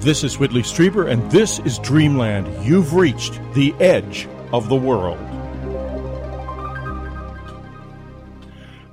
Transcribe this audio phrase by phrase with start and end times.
[0.00, 2.66] This is Whitley Strieber, and this is Dreamland.
[2.66, 5.18] You've reached the edge of the world.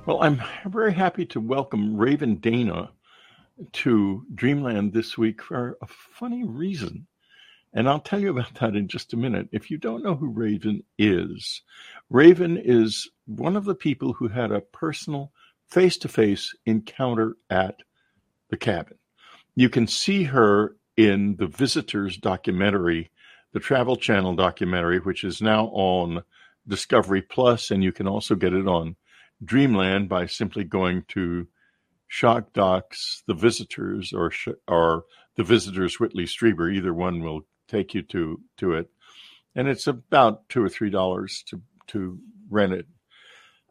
[0.06, 2.90] Well, I'm very happy to welcome Raven Dana
[3.72, 7.06] to Dreamland this week for a funny reason.
[7.74, 9.48] And I'll tell you about that in just a minute.
[9.52, 11.62] If you don't know who Raven is,
[12.10, 15.32] Raven is one of the people who had a personal
[15.68, 17.76] face to face encounter at
[18.50, 18.98] the cabin.
[19.54, 23.10] You can see her in the Visitors documentary,
[23.52, 26.22] the Travel Channel documentary, which is now on
[26.66, 28.96] Discovery Plus, and you can also get it on
[29.44, 31.48] Dreamland by simply going to
[32.06, 34.32] Shock Docs, The Visitors, or
[34.68, 35.04] or
[35.36, 36.72] The Visitors Whitley Strieber.
[36.72, 38.90] Either one will take you to to it,
[39.54, 42.18] and it's about two or three dollars to to
[42.50, 42.86] rent it.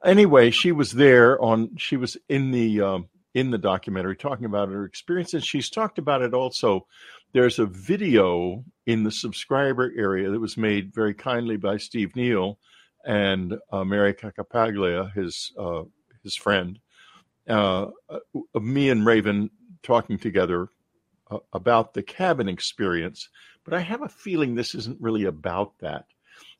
[0.03, 1.77] Anyway, she was there on.
[1.77, 5.99] She was in the um, in the documentary talking about her experience, and she's talked
[5.99, 6.87] about it also.
[7.33, 12.59] There's a video in the subscriber area that was made very kindly by Steve Neal
[13.05, 15.83] and uh, Mary Cacapaglia, his uh,
[16.23, 16.77] his friend,
[17.47, 17.87] uh,
[18.53, 19.49] of me and Raven
[19.81, 20.67] talking together
[21.29, 23.29] uh, about the cabin experience.
[23.63, 26.05] But I have a feeling this isn't really about that.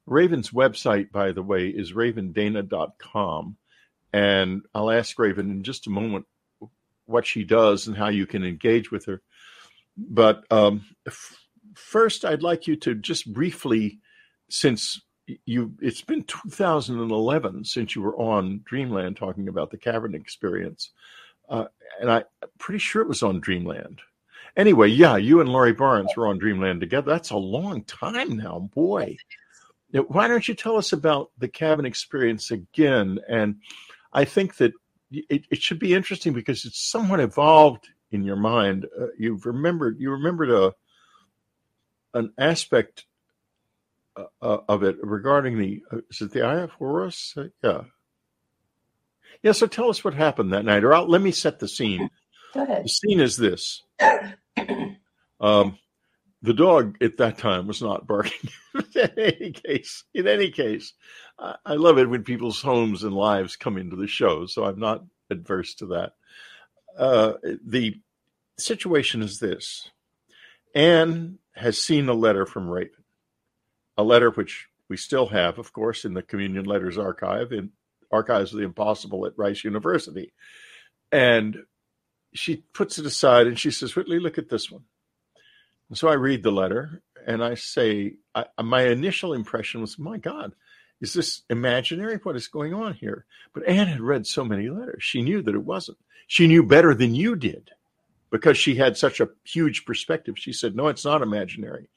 [0.06, 3.58] Raven's website, by the way, is ravendana.com.
[4.14, 6.26] And I'll ask Raven in just a moment
[7.06, 9.22] what she does and how you can engage with her.
[9.98, 11.38] But um, f-
[11.76, 14.00] first, I'd like you to just briefly,
[14.50, 15.02] since
[15.46, 20.92] you it's been 2011 since you were on Dreamland talking about the cavern experience,
[21.50, 21.66] uh,
[22.00, 24.02] and I, I'm pretty sure it was on Dreamland.
[24.58, 27.10] Anyway, yeah, you and Laurie Barnes were on Dreamland together.
[27.10, 29.18] That's a long time now, boy.
[30.08, 33.20] Why don't you tell us about the cabin experience again?
[33.30, 33.58] And
[34.14, 34.74] I think that
[35.12, 38.88] it, it should be interesting because it's somewhat evolved in your mind.
[39.00, 40.74] Uh, you've remembered you remembered a
[42.14, 43.06] an aspect
[44.16, 47.34] uh, uh of it regarding the uh, is it the Horus?
[47.38, 47.82] Uh, yeah,
[49.44, 49.52] yeah.
[49.54, 52.10] So tell us what happened that night, or I'll, let me set the scene.
[52.54, 52.86] Go ahead.
[52.86, 53.82] The scene is this.
[55.42, 55.80] Um,
[56.44, 58.50] the dog at that time was not barking.
[58.96, 60.94] in any case, in any case,
[61.38, 64.80] I, I love it when people's homes and lives come into the show, so I'm
[64.80, 66.14] not adverse to that.
[66.98, 67.34] Uh,
[67.66, 68.00] the
[68.58, 69.90] situation is this:
[70.76, 73.04] Anne has seen a letter from Raven,
[73.98, 77.72] a letter which we still have, of course, in the Communion Letters Archive in
[78.12, 80.34] Archives of the Impossible at Rice University,
[81.12, 81.58] and
[82.34, 84.84] she puts it aside and she says, "Whitley, look at this one."
[85.90, 90.18] And so I read the letter and I say, I, my initial impression was, my
[90.18, 90.54] God,
[91.02, 92.18] is this imaginary?
[92.18, 93.26] What is going on here?
[93.54, 95.04] But Anne had read so many letters.
[95.04, 95.98] She knew that it wasn't.
[96.28, 97.72] She knew better than you did
[98.30, 100.38] because she had such a huge perspective.
[100.38, 101.90] She said, no, it's not imaginary.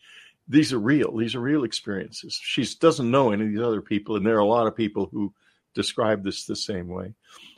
[0.49, 1.17] These are real.
[1.17, 2.39] These are real experiences.
[2.43, 4.17] She doesn't know any of these other people.
[4.17, 5.33] And there are a lot of people who
[5.75, 7.15] describe this the same way.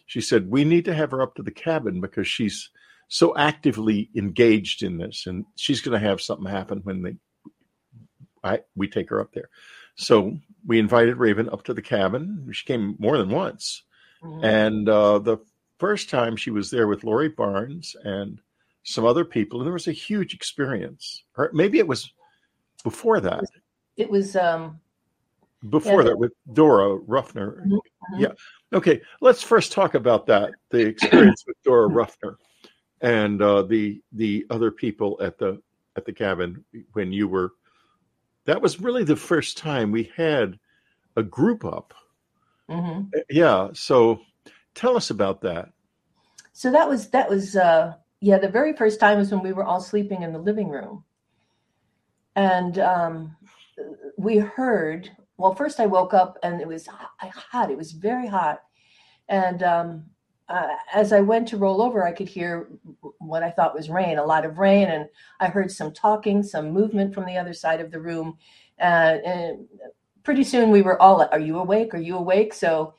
[0.07, 2.71] She said, we need to have her up to the cabin because she's
[3.09, 7.17] so actively engaged in this, and she's going to have something happen when they
[8.43, 9.49] I we take her up there.
[9.97, 12.49] So we invited Raven up to the cabin.
[12.53, 13.83] She came more than once,
[14.23, 14.45] mm-hmm.
[14.45, 15.39] and uh, the
[15.79, 18.41] first time she was there with Laurie Barnes and
[18.83, 21.25] some other people, and there was a huge experience.
[21.37, 22.13] Or maybe it was
[22.85, 23.45] before that.
[23.97, 24.81] It was um,
[25.69, 27.63] before yeah, that with Dora Ruffner.
[27.67, 28.21] Mm-hmm.
[28.21, 28.33] Yeah.
[28.73, 29.01] Okay.
[29.21, 30.53] Let's first talk about that.
[30.71, 32.37] The experience with Dora Ruffner
[33.01, 35.61] and uh, the the other people at the
[35.97, 37.53] at the cabin when you were.
[38.47, 40.59] That was really the first time we had
[41.17, 41.95] a group up.
[42.71, 43.09] Mm-hmm.
[43.17, 43.69] Uh, yeah.
[43.75, 44.21] So
[44.75, 45.71] tell us about that.
[46.53, 49.65] So that was that was uh, yeah the very first time was when we were
[49.65, 51.05] all sleeping in the living room,
[52.35, 53.37] and um,
[54.17, 55.11] we heard.
[55.39, 57.71] Well, first I woke up and it was hot.
[57.71, 58.63] It was very hot,
[59.29, 60.05] and um,
[60.49, 62.69] uh, as I went to roll over, I could hear
[63.19, 65.09] what I thought was rain, a lot of rain, and
[65.41, 68.39] I heard some talking, some movement from the other side of the room.
[68.81, 69.67] Uh, and
[70.23, 71.95] pretty soon we were all, Are you awake?
[71.95, 72.55] Are you awake?
[72.55, 72.95] So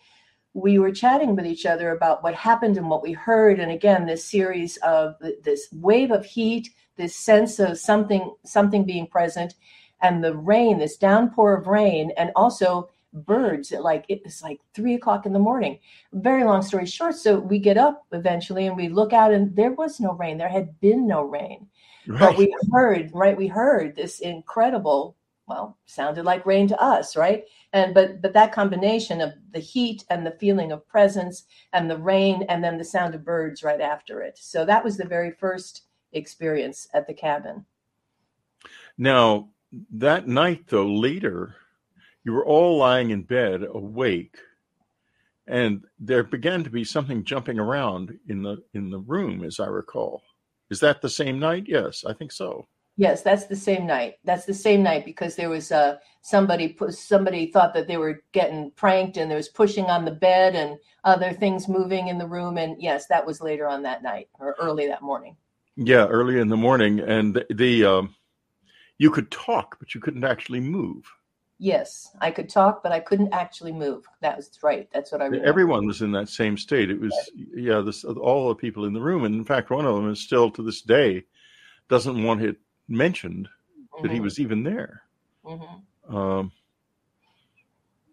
[0.53, 3.59] we were chatting with each other about what happened and what we heard.
[3.59, 9.07] And again, this series of this wave of heat, this sense of something, something being
[9.07, 9.53] present,
[10.01, 12.89] and the rain, this downpour of rain, and also
[13.25, 15.79] birds at like it was like three o'clock in the morning.
[16.13, 17.15] Very long story short.
[17.15, 20.37] So we get up eventually and we look out and there was no rain.
[20.37, 21.67] There had been no rain.
[22.07, 22.19] Right.
[22.19, 23.37] But we heard, right?
[23.37, 25.15] We heard this incredible,
[25.47, 27.43] well, sounded like rain to us, right?
[27.73, 31.97] And but but that combination of the heat and the feeling of presence and the
[31.97, 34.37] rain and then the sound of birds right after it.
[34.37, 37.65] So that was the very first experience at the cabin.
[38.97, 39.49] Now,
[39.91, 41.55] that night, though, later,
[42.23, 44.37] you were all lying in bed awake,
[45.47, 49.67] and there began to be something jumping around in the in the room, as I
[49.67, 50.23] recall.
[50.69, 51.65] Is that the same night?
[51.67, 52.67] Yes, I think so.
[52.99, 54.15] Yes, that's the same night.
[54.23, 58.71] That's the same night because there was uh, somebody somebody thought that they were getting
[58.71, 62.57] pranked and there was pushing on the bed and other things moving in the room.
[62.57, 65.37] And yes, that was later on that night or early that morning.
[65.75, 68.15] Yeah, early in the morning, and the, the um,
[68.97, 71.05] you could talk, but you couldn't actually move.
[71.59, 74.05] Yes, I could talk, but I couldn't actually move.
[74.21, 74.87] That was right.
[74.93, 75.47] That's what I remember.
[75.47, 76.91] Everyone was in that same state.
[76.91, 79.95] It was yeah, this all the people in the room, and in fact, one of
[79.95, 81.23] them is still to this day
[81.89, 82.57] doesn't want it
[82.87, 84.03] mentioned mm-hmm.
[84.03, 84.25] that he mm-hmm.
[84.25, 85.01] was even there.
[85.45, 86.15] Mm-hmm.
[86.15, 86.51] Um,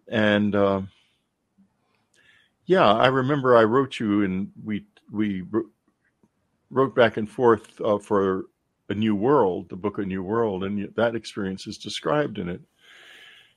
[0.08, 0.82] and uh,
[2.67, 5.44] yeah, I remember I wrote you, and we we
[6.70, 8.46] wrote back and forth uh, for
[8.88, 12.61] a new world, the book A New World, and that experience is described in it.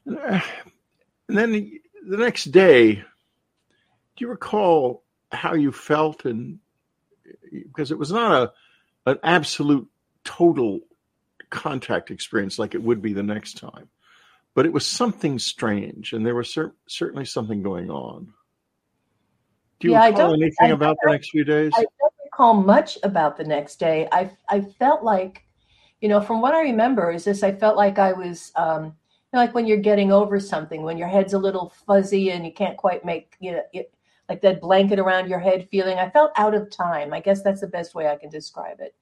[0.07, 3.03] And, then the, next day, do
[4.17, 6.23] you recall how you felt?
[6.23, 6.59] And
[7.51, 8.51] because it was not a
[9.07, 9.87] an absolute
[10.25, 10.81] total
[11.49, 13.87] contact experience like it would be the next time.
[14.53, 18.33] But it was something strange, and there was cer- certainly something going on.
[19.79, 21.71] Do you yeah, recall anything about the next few days?
[21.75, 24.09] I don't recall much about the next day.
[24.11, 25.43] I I felt like,
[26.01, 28.95] you know, from what I remember, is this: I felt like I was, um,
[29.37, 32.77] like when you're getting over something, when your head's a little fuzzy and you can't
[32.77, 33.93] quite make, you know, it,
[34.27, 35.97] like that blanket around your head feeling.
[35.97, 37.13] I felt out of time.
[37.13, 38.93] I guess that's the best way I can describe it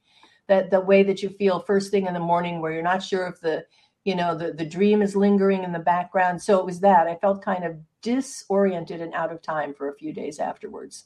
[0.48, 3.28] that the way that you feel first thing in the morning where you're not sure
[3.28, 3.66] if the
[4.04, 7.16] you know the, the dream is lingering in the background so it was that i
[7.16, 11.06] felt kind of disoriented and out of time for a few days afterwards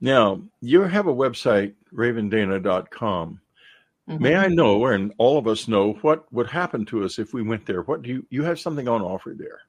[0.00, 3.40] now you have a website ravendana.com
[4.08, 4.22] mm-hmm.
[4.22, 7.42] may i know and all of us know what would happen to us if we
[7.42, 9.60] went there what do you you have something on offer there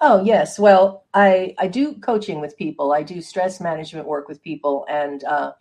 [0.00, 2.92] Oh yes, well I I do coaching with people.
[2.92, 5.52] I do stress management work with people, and uh,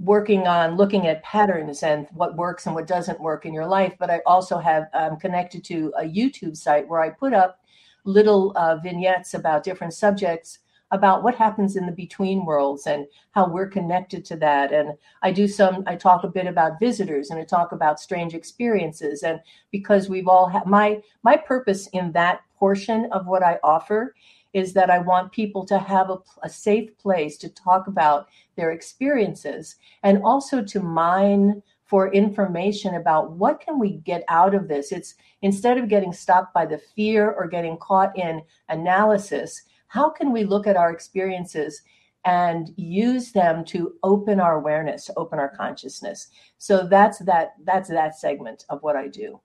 [0.00, 3.94] working on looking at patterns and what works and what doesn't work in your life.
[3.98, 7.60] But I also have um, connected to a YouTube site where I put up
[8.04, 10.58] little uh, vignettes about different subjects
[10.94, 14.72] about what happens in the between worlds and how we're connected to that.
[14.72, 18.32] And i do some i talk a bit about visitors and i talk about strange
[18.34, 19.22] experiences.
[19.22, 24.14] And because we've all had my my purpose in that portion of what i offer
[24.54, 28.70] is that I want people to have a, a, safe place to talk about their
[28.70, 29.74] experiences
[30.04, 34.92] and also to mine for information about what can we get out of this.
[34.92, 39.62] It's instead of getting stopped by the fear or getting caught in analysis
[39.94, 41.82] how can we look at our experiences
[42.24, 47.88] and use them to open our awareness to open our consciousness so that's that that's
[47.88, 49.40] that segment of what i do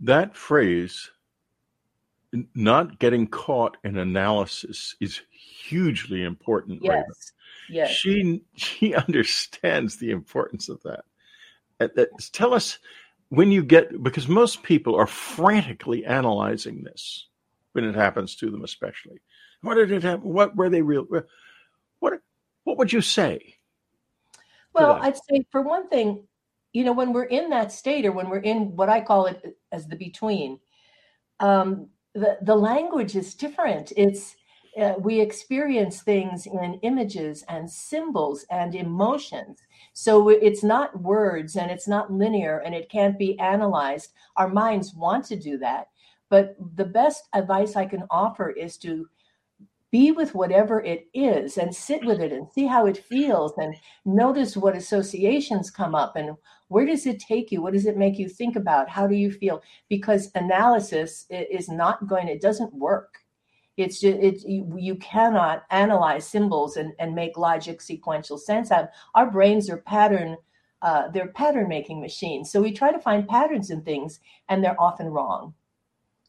[0.00, 1.10] that phrase
[2.54, 6.80] not getting caught in analysis is hugely important.
[6.82, 6.92] Yes.
[6.92, 7.12] Raven.
[7.68, 7.90] Yes.
[7.90, 11.04] She she understands the importance of that.
[11.80, 12.78] Uh, uh, tell us
[13.28, 17.26] when you get because most people are frantically analyzing this
[17.72, 19.20] when it happens to them, especially.
[19.62, 20.32] What did it happen?
[20.32, 21.06] What were they real?
[22.00, 22.20] What
[22.66, 23.54] what would you say?
[24.74, 26.26] Well, I'd say for one thing,
[26.72, 29.56] you know, when we're in that state or when we're in what I call it
[29.70, 30.58] as the between,
[31.38, 33.92] um, the, the language is different.
[33.96, 34.34] It's
[34.78, 39.60] uh, we experience things in images and symbols and emotions.
[39.94, 44.12] So it's not words and it's not linear and it can't be analyzed.
[44.36, 45.88] Our minds want to do that.
[46.28, 49.08] But the best advice I can offer is to
[49.90, 53.74] be with whatever it is and sit with it and see how it feels and
[54.04, 56.36] notice what associations come up and
[56.68, 57.62] where does it take you?
[57.62, 58.90] What does it make you think about?
[58.90, 59.62] How do you feel?
[59.88, 63.18] Because analysis is not going it doesn't work.
[63.76, 68.88] It's just it's you, cannot analyze symbols and, and make logic sequential sense out.
[69.14, 70.36] Our brains are pattern
[70.82, 72.50] uh, they're pattern making machines.
[72.50, 75.54] So we try to find patterns in things and they're often wrong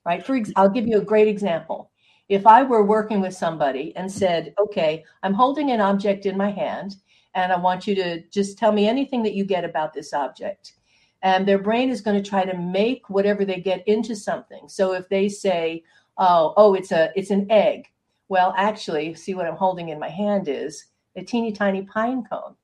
[0.06, 0.26] right?
[0.26, 1.92] For ex- i'll give you a great example
[2.30, 6.52] if i were working with somebody and said okay i'm holding an object in my
[6.52, 6.96] hand
[7.38, 10.74] and I want you to just tell me anything that you get about this object.
[11.22, 14.68] And their brain is going to try to make whatever they get into something.
[14.68, 15.84] So if they say,
[16.18, 17.90] "Oh, oh, it's a it's an egg,"
[18.28, 22.56] well, actually, see what I'm holding in my hand is a teeny tiny pine cone.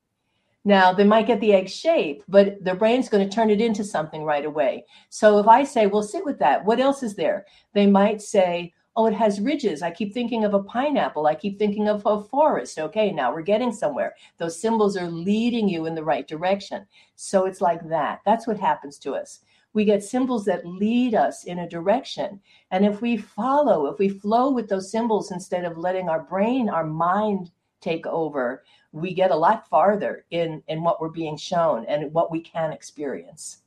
[0.65, 3.83] Now they might get the egg shape, but their brain's going to turn it into
[3.83, 4.85] something right away.
[5.09, 7.45] So if I say, "Well, sit with that," what else is there?
[7.73, 9.81] They might say, Oh, it has ridges.
[9.81, 11.25] I keep thinking of a pineapple.
[11.25, 12.77] I keep thinking of a forest.
[12.77, 14.13] Okay, now we're getting somewhere.
[14.37, 16.85] Those symbols are leading you in the right direction.
[17.15, 18.21] So it's like that.
[18.23, 19.39] That's what happens to us.
[19.73, 22.39] We get symbols that lead us in a direction.
[22.69, 26.69] And if we follow, if we flow with those symbols instead of letting our brain,
[26.69, 27.49] our mind
[27.81, 32.31] take over, we get a lot farther in, in what we're being shown and what
[32.31, 33.63] we can experience.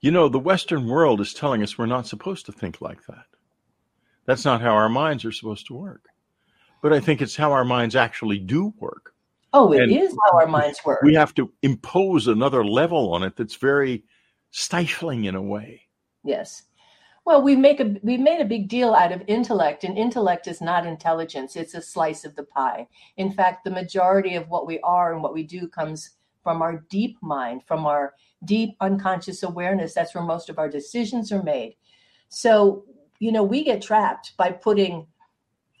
[0.00, 3.26] You know, the Western world is telling us we're not supposed to think like that.
[4.30, 6.04] That's not how our minds are supposed to work.
[6.82, 9.12] But I think it's how our minds actually do work.
[9.52, 11.02] Oh, it and is how our minds work.
[11.02, 14.04] We have to impose another level on it that's very
[14.52, 15.88] stifling in a way.
[16.22, 16.62] Yes.
[17.24, 20.60] Well, we make a we made a big deal out of intellect, and intellect is
[20.60, 22.86] not intelligence; it's a slice of the pie.
[23.16, 26.10] In fact, the majority of what we are and what we do comes
[26.44, 29.92] from our deep mind, from our deep unconscious awareness.
[29.92, 31.74] That's where most of our decisions are made.
[32.28, 32.84] So,
[33.20, 35.06] you know, we get trapped by putting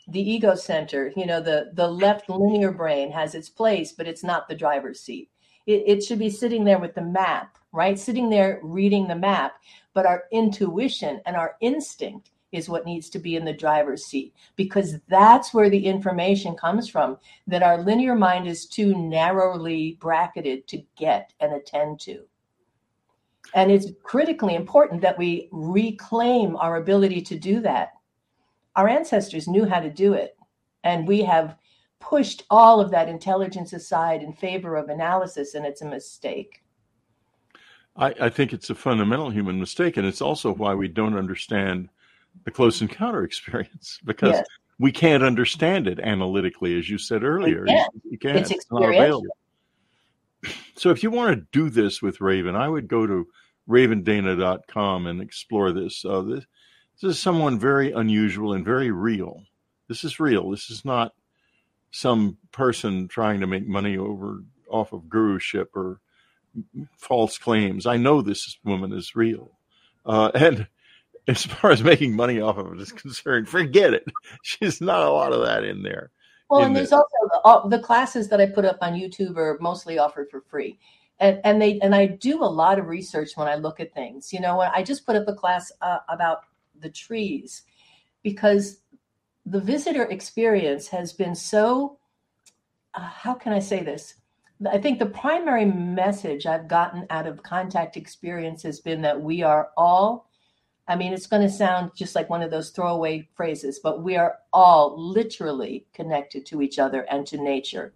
[0.06, 4.22] the ego center, you know, the the left linear brain has its place, but it's
[4.22, 5.30] not the driver's seat.
[5.66, 7.98] It, it should be sitting there with the map, right?
[7.98, 9.54] Sitting there reading the map,
[9.94, 14.34] but our intuition and our instinct is what needs to be in the driver's seat
[14.56, 17.16] because that's where the information comes from
[17.46, 22.24] that our linear mind is too narrowly bracketed to get and attend to.
[23.54, 27.92] And it's critically important that we reclaim our ability to do that.
[28.76, 30.36] Our ancestors knew how to do it,
[30.84, 31.56] and we have
[31.98, 36.62] pushed all of that intelligence aside in favor of analysis, and it's a mistake.
[37.96, 41.88] I, I think it's a fundamental human mistake, and it's also why we don't understand
[42.44, 44.46] the close encounter experience because yes.
[44.78, 47.66] we can't understand it analytically, as you said earlier.
[47.66, 48.38] You, you can't.
[48.38, 49.36] It's, it's not available.
[50.76, 53.26] So if you want to do this with Raven, I would go to
[53.68, 56.04] ravendana.com and explore this.
[56.04, 56.44] Uh, this.
[57.00, 59.44] This is someone very unusual and very real.
[59.88, 60.50] This is real.
[60.50, 61.12] This is not
[61.90, 66.00] some person trying to make money over off of guruship or
[66.96, 67.86] false claims.
[67.86, 69.52] I know this woman is real.
[70.04, 70.66] Uh, and
[71.26, 74.04] as far as making money off of it is concerned, forget it.
[74.42, 76.10] She's not a lot of that in there.
[76.50, 77.06] Well, and there's also
[77.44, 80.78] the, the, classes that I put up on YouTube are mostly offered for free.
[81.20, 84.32] And, and they and I do a lot of research when I look at things.
[84.32, 86.38] You know, I just put up a class uh, about
[86.80, 87.62] the trees
[88.22, 88.78] because
[89.46, 91.98] the visitor experience has been so
[92.94, 94.14] uh, how can I say this?
[94.70, 99.42] I think the primary message I've gotten out of contact experience has been that we
[99.42, 100.29] are all,
[100.90, 104.16] I mean, it's going to sound just like one of those throwaway phrases, but we
[104.16, 107.94] are all literally connected to each other and to nature.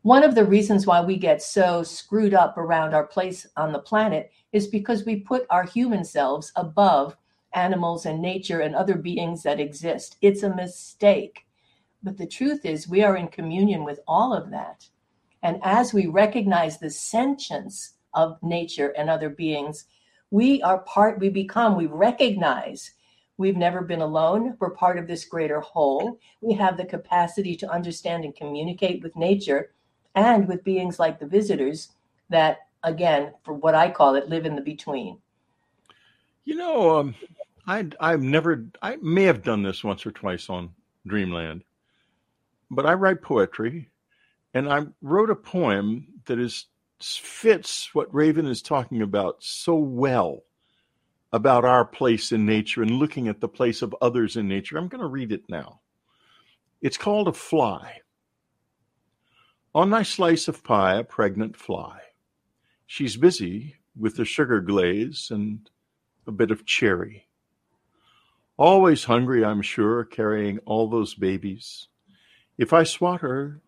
[0.00, 3.78] One of the reasons why we get so screwed up around our place on the
[3.78, 7.14] planet is because we put our human selves above
[7.52, 10.16] animals and nature and other beings that exist.
[10.22, 11.44] It's a mistake.
[12.02, 14.88] But the truth is, we are in communion with all of that.
[15.42, 19.84] And as we recognize the sentience of nature and other beings,
[20.34, 22.90] we are part, we become, we recognize
[23.36, 24.56] we've never been alone.
[24.58, 26.18] We're part of this greater whole.
[26.40, 29.74] We have the capacity to understand and communicate with nature
[30.16, 31.92] and with beings like the visitors
[32.30, 35.18] that, again, for what I call it, live in the between.
[36.44, 37.14] You know, um,
[37.68, 40.70] I, I've never, I may have done this once or twice on
[41.06, 41.62] Dreamland,
[42.72, 43.88] but I write poetry
[44.52, 46.66] and I wrote a poem that is
[47.00, 50.44] fits what Raven is talking about so well
[51.32, 54.78] about our place in nature and looking at the place of others in nature.
[54.78, 55.80] I'm going to read it now.
[56.80, 58.00] It's called A Fly.
[59.74, 61.98] On my slice of pie, a pregnant fly.
[62.86, 65.68] She's busy with the sugar glaze and
[66.26, 67.26] a bit of cherry.
[68.56, 71.88] Always hungry, I'm sure, carrying all those babies.
[72.56, 73.62] If I swat her,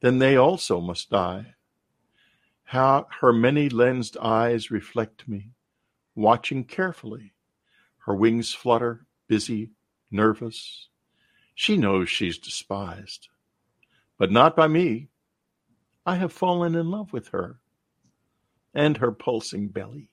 [0.00, 1.54] then they also must die.
[2.74, 5.52] How her many lensed eyes reflect me,
[6.16, 7.32] watching carefully.
[7.98, 9.70] Her wings flutter, busy,
[10.10, 10.88] nervous.
[11.54, 13.28] She knows she's despised,
[14.18, 15.06] but not by me.
[16.04, 17.60] I have fallen in love with her
[18.74, 20.10] and her pulsing belly.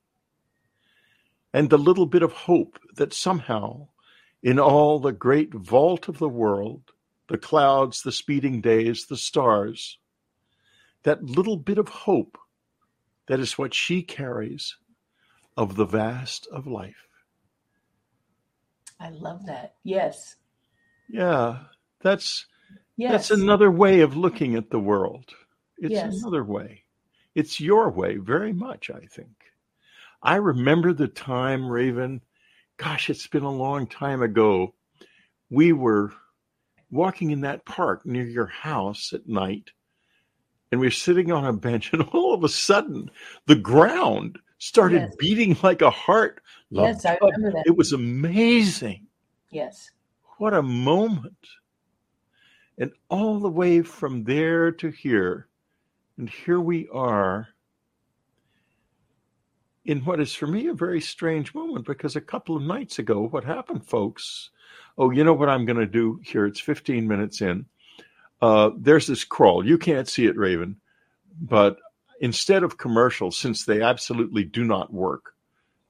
[1.52, 3.88] And the little bit of hope that somehow,
[4.44, 6.92] in all the great vault of the world,
[7.28, 9.98] the clouds, the speeding days, the stars.
[11.02, 12.38] That little bit of hope,
[13.28, 14.76] that is what she carries
[15.58, 17.08] of the vast of life.
[19.00, 19.76] I love that.
[19.84, 20.36] Yes.
[21.10, 21.60] Yeah,
[22.02, 22.46] that's
[22.98, 23.12] yes.
[23.12, 25.26] that's another way of looking at the world.
[25.78, 26.22] It's yes.
[26.22, 26.84] another way.
[27.34, 29.36] It's your way very much, I think.
[30.22, 32.22] I remember the time, Raven,
[32.78, 34.76] gosh, it's been a long time ago
[35.52, 36.14] we were
[36.90, 39.72] walking in that park near your house at night,
[40.72, 43.12] and we were sitting on a bench, and all of a sudden,
[43.46, 45.16] the ground started Yes.
[45.18, 46.42] beating like a heart.
[46.70, 47.68] Yes, I remember that.
[47.68, 49.08] It was amazing.
[49.50, 49.92] Yes.
[50.38, 51.48] What a moment.
[52.78, 55.48] And all the way from there to here,
[56.18, 57.50] and here we are
[59.84, 63.28] in what is for me a very strange moment because a couple of nights ago,
[63.28, 64.52] what happened, folks?
[64.98, 66.46] Oh, you know what I'm going to do here?
[66.46, 67.66] It's 15 minutes in.
[68.42, 69.66] Uh, there's this crawl.
[69.66, 70.78] You can't see it, Raven,
[71.40, 71.78] but
[72.20, 75.34] instead of commercials, since they absolutely do not work,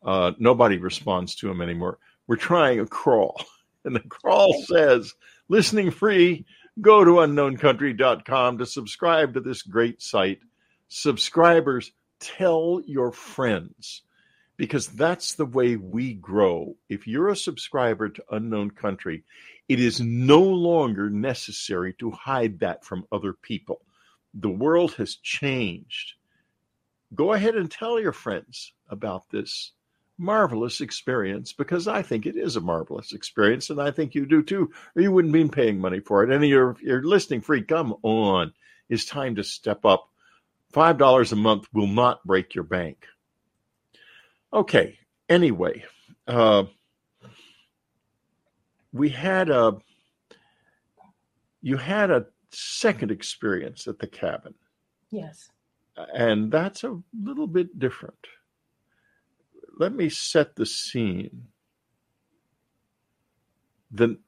[0.04, 2.00] uh, nobody responds to them anymore.
[2.28, 3.42] We're trying a crawl.
[3.84, 5.16] And the crawl says,
[5.50, 6.46] listening free,
[6.80, 10.38] go to unknowncountry.com to subscribe to this great site.
[10.88, 14.04] Subscribers, tell your friends
[14.62, 16.76] because that's the way we grow.
[16.88, 19.24] If you're a subscriber to Unknown Country,
[19.68, 23.82] it is no longer necessary to hide that from other people.
[24.36, 26.14] The world has changed.
[27.16, 29.72] Go ahead and tell your friends about this
[30.20, 34.44] marvelous experience because I think it is a marvelous experience and I think you do
[34.44, 36.30] too, or you wouldn't be paying money for it.
[36.32, 37.64] And you're, you're listening free.
[37.64, 38.54] Come on.
[38.90, 40.08] It's time to step up.
[40.72, 43.08] $5 a month will not break your bank.
[44.54, 44.98] Okay.
[45.30, 45.84] Anyway,
[46.28, 46.66] uh,
[48.92, 49.78] we had a,
[51.62, 54.54] you had a second experience at the cabin,
[55.10, 55.50] Yes.
[56.14, 58.28] and that's a little bit different.
[59.78, 61.48] Let me set the scene.
[63.92, 64.20] The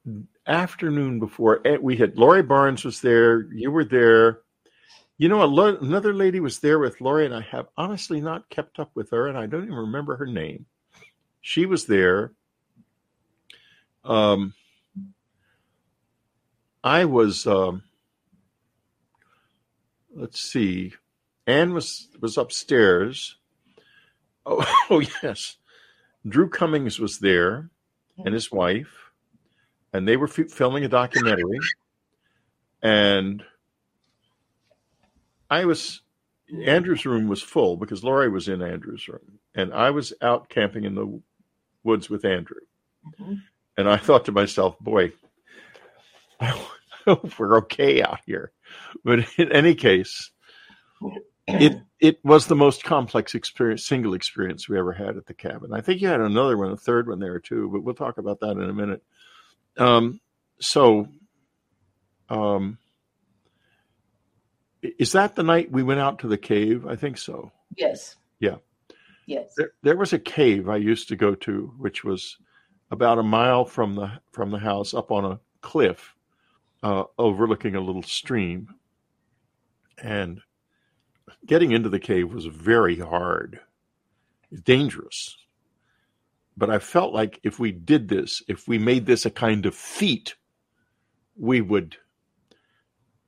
[0.47, 3.51] afternoon before, eh, we had Laurie Barnes was there.
[3.53, 4.39] You were there.
[5.17, 8.79] You know, lo- another lady was there with Lori, and I have honestly not kept
[8.79, 10.65] up with her, and I don't even remember her name.
[11.41, 12.31] She was there.
[14.03, 14.53] Um,
[16.83, 17.45] I was.
[17.47, 17.83] Um,
[20.15, 20.93] let's see.
[21.45, 23.37] Anne was was upstairs.
[24.45, 25.57] Oh, oh yes,
[26.27, 27.69] Drew Cummings was there,
[28.17, 29.11] and his wife,
[29.93, 31.59] and they were f- filming a documentary,
[32.81, 33.43] and
[35.53, 36.01] I was
[36.65, 40.83] Andrew's room was full because Laurie was in Andrew's room, and I was out camping
[40.83, 41.21] in the
[41.83, 42.61] woods with Andrew,
[43.19, 43.41] Mhm.
[43.77, 45.13] and I thought to myself, boy,
[46.39, 46.63] I
[47.05, 48.51] hope we're okay out here.
[49.03, 50.31] But in any case,
[51.47, 55.71] it it was the most complex experience, single experience we ever had at the cabin.
[55.73, 58.39] I think you had another one, a third one there too, but we'll talk about
[58.39, 59.03] that in a minute.
[59.77, 60.19] Um,
[60.59, 61.07] so,
[62.29, 62.77] um,
[64.99, 66.85] is that the night we went out to the cave?
[66.85, 67.51] I think so.
[67.75, 68.15] Yes.
[68.39, 68.57] Yeah.
[69.25, 69.53] Yes.
[69.55, 72.37] There, there was a cave I used to go to, which was
[72.91, 76.15] about a mile from the from the house, up on a cliff,
[76.83, 78.67] uh, overlooking a little stream,
[79.97, 80.41] and
[81.45, 83.59] getting into the cave was very hard,
[84.63, 85.37] dangerous.
[86.55, 89.73] But I felt like if we did this, if we made this a kind of
[89.73, 90.35] feat,
[91.35, 91.97] we would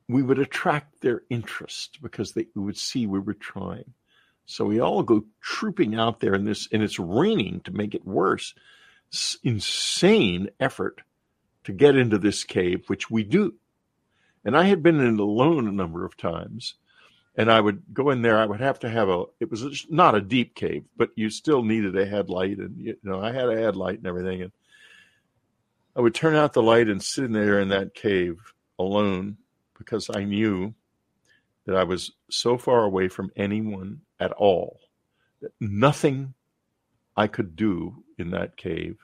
[0.07, 3.93] we would attract their interest because they would see we were trying.
[4.45, 8.05] So we all go trooping out there in this, and it's raining to make it
[8.05, 8.53] worse.
[9.11, 11.01] S- insane effort
[11.63, 13.55] to get into this cave, which we do.
[14.43, 16.75] And I had been in alone a number of times,
[17.35, 18.37] and I would go in there.
[18.37, 19.23] I would have to have a.
[19.39, 23.19] It was not a deep cave, but you still needed a headlight, and you know
[23.19, 24.43] I had a headlight and everything.
[24.43, 24.51] And
[25.95, 28.37] I would turn out the light and sit in there in that cave
[28.77, 29.37] alone
[29.77, 30.73] because I knew
[31.65, 34.79] that I was so far away from anyone at all
[35.41, 36.33] that nothing
[37.17, 38.97] I could do in that cave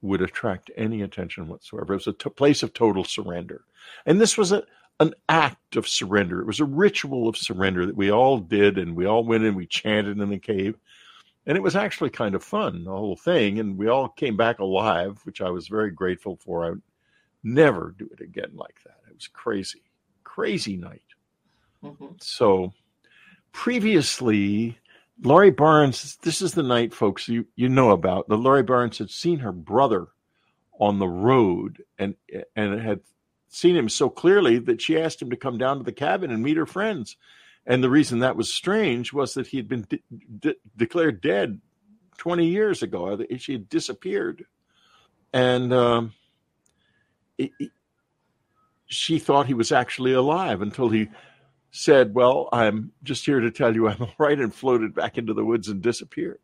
[0.00, 1.94] would attract any attention whatsoever.
[1.94, 3.64] It was a t- place of total surrender.
[4.06, 4.62] And this was a,
[5.00, 6.40] an act of surrender.
[6.40, 9.54] It was a ritual of surrender that we all did, and we all went in,
[9.54, 10.76] we chanted in the cave.
[11.46, 13.58] And it was actually kind of fun, the whole thing.
[13.58, 16.64] And we all came back alive, which I was very grateful for.
[16.64, 16.82] I would
[17.42, 18.97] never do it again like that.
[19.18, 19.82] It was crazy,
[20.22, 21.02] crazy night.
[21.82, 22.22] Mhm.
[22.22, 22.72] So
[23.50, 24.78] previously,
[25.20, 28.28] Laurie Barnes, this is the night, folks, you, you know about.
[28.28, 30.06] The Laurie Barnes had seen her brother
[30.78, 32.14] on the road and
[32.54, 33.00] and had
[33.48, 36.40] seen him so clearly that she asked him to come down to the cabin and
[36.40, 37.16] meet her friends.
[37.66, 40.02] And the reason that was strange was that he had been de-
[40.38, 41.60] de- declared dead
[42.18, 43.18] 20 years ago.
[43.38, 44.44] She had disappeared.
[45.32, 46.12] And um,
[47.36, 47.72] it, it-
[48.88, 51.08] she thought he was actually alive until he
[51.70, 55.34] said, Well, I'm just here to tell you I'm all right, and floated back into
[55.34, 56.40] the woods and disappeared.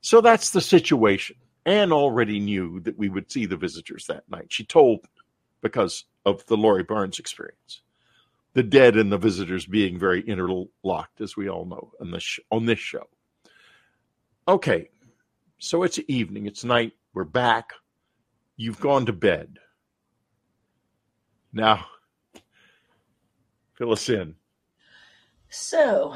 [0.00, 1.36] So that's the situation.
[1.64, 4.46] Anne already knew that we would see the visitors that night.
[4.52, 5.00] She told
[5.62, 7.82] because of the Laurie Barnes experience.
[8.54, 12.38] The dead and the visitors being very interlocked, as we all know on this, sh-
[12.50, 13.08] on this show.
[14.48, 14.90] Okay,
[15.58, 17.70] so it's evening, it's night, we're back.
[18.56, 19.58] You've gone to bed.
[21.56, 21.86] Now,
[23.78, 24.34] fill us in.
[25.48, 26.14] So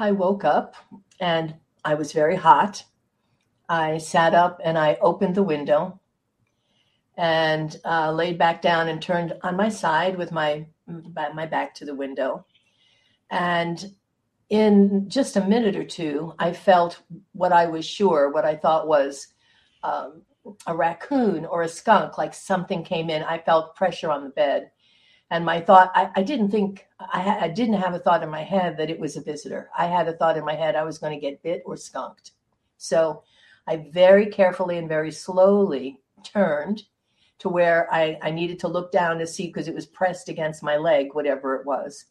[0.00, 0.74] I woke up
[1.20, 2.84] and I was very hot.
[3.68, 6.00] I sat up and I opened the window
[7.16, 11.84] and uh, laid back down and turned on my side with my my back to
[11.84, 12.44] the window.
[13.30, 13.94] And
[14.50, 18.88] in just a minute or two, I felt what I was sure, what I thought
[18.88, 19.28] was
[19.84, 20.22] um,
[20.66, 23.22] a raccoon or a skunk, like something came in.
[23.22, 24.70] I felt pressure on the bed.
[25.30, 28.42] And my thought, I, I didn't think, I, I didn't have a thought in my
[28.42, 29.70] head that it was a visitor.
[29.76, 32.32] I had a thought in my head I was going to get bit or skunked.
[32.76, 33.22] So
[33.66, 36.82] I very carefully and very slowly turned
[37.38, 40.62] to where I, I needed to look down to see because it was pressed against
[40.62, 42.04] my leg, whatever it was.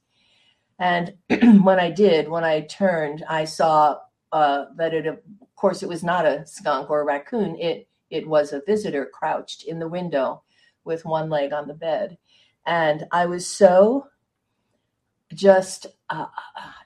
[0.79, 1.13] And
[1.63, 3.99] when I did, when I turned, I saw
[4.31, 5.19] uh, that it, of
[5.55, 7.55] course, it was not a skunk or a raccoon.
[7.59, 10.43] It it was a visitor crouched in the window
[10.85, 12.17] with one leg on the bed,
[12.65, 14.07] and I was so
[15.33, 16.27] just uh,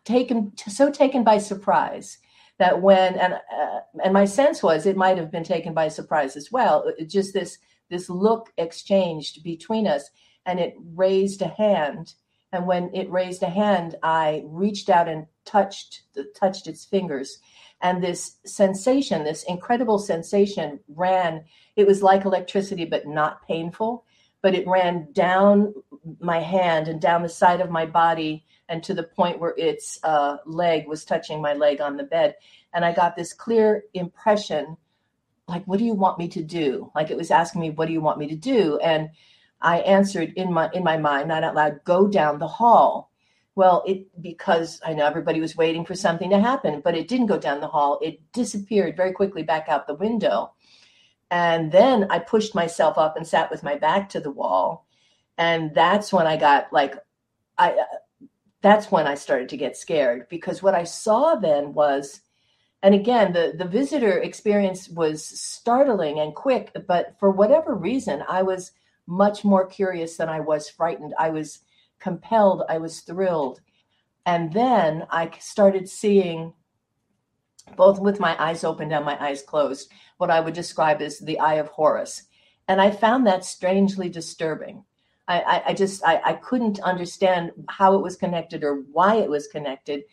[0.05, 2.17] taken so taken by surprise
[2.59, 6.35] that when and uh, and my sense was it might have been taken by surprise
[6.35, 6.91] as well.
[7.05, 7.57] Just this
[7.89, 10.09] this look exchanged between us,
[10.45, 12.13] and it raised a hand.
[12.53, 16.03] And when it raised a hand, I reached out and touched
[16.39, 17.39] touched its fingers,
[17.81, 21.43] and this sensation, this incredible sensation, ran.
[21.75, 24.05] It was like electricity, but not painful.
[24.41, 25.73] But it ran down
[26.19, 29.99] my hand and down the side of my body and to the point where its
[30.03, 32.35] uh, leg was touching my leg on the bed.
[32.73, 34.77] And I got this clear impression
[35.47, 36.91] like, what do you want me to do?
[36.93, 38.77] Like it was asking me, what do you want me to do?
[38.79, 39.09] And
[39.61, 43.11] I answered in my in my mind, not out loud, go down the hall.
[43.57, 47.25] Well, it because I know everybody was waiting for something to happen, but it didn't
[47.25, 47.97] go down the hall.
[48.03, 50.53] It disappeared very quickly back out the window.
[51.31, 54.85] And then I pushed myself up and sat with my back to the wall.
[55.39, 56.97] And that's when I got like
[57.57, 57.97] I uh,
[58.61, 62.21] that's when I started to get scared because what I saw then was,
[62.83, 68.43] and again, the, the visitor experience was startling and quick, but for whatever reason, I
[68.43, 68.71] was
[69.07, 71.15] much more curious than I was frightened.
[71.17, 71.61] I was
[71.99, 73.61] compelled, I was thrilled.
[74.25, 76.53] And then I started seeing,
[77.75, 81.39] both with my eyes opened and my eyes closed, what I would describe as the
[81.39, 82.23] eye of Horus.
[82.67, 84.83] And I found that strangely disturbing.
[85.29, 89.47] I, I just I, I couldn't understand how it was connected or why it was
[89.47, 90.03] connected.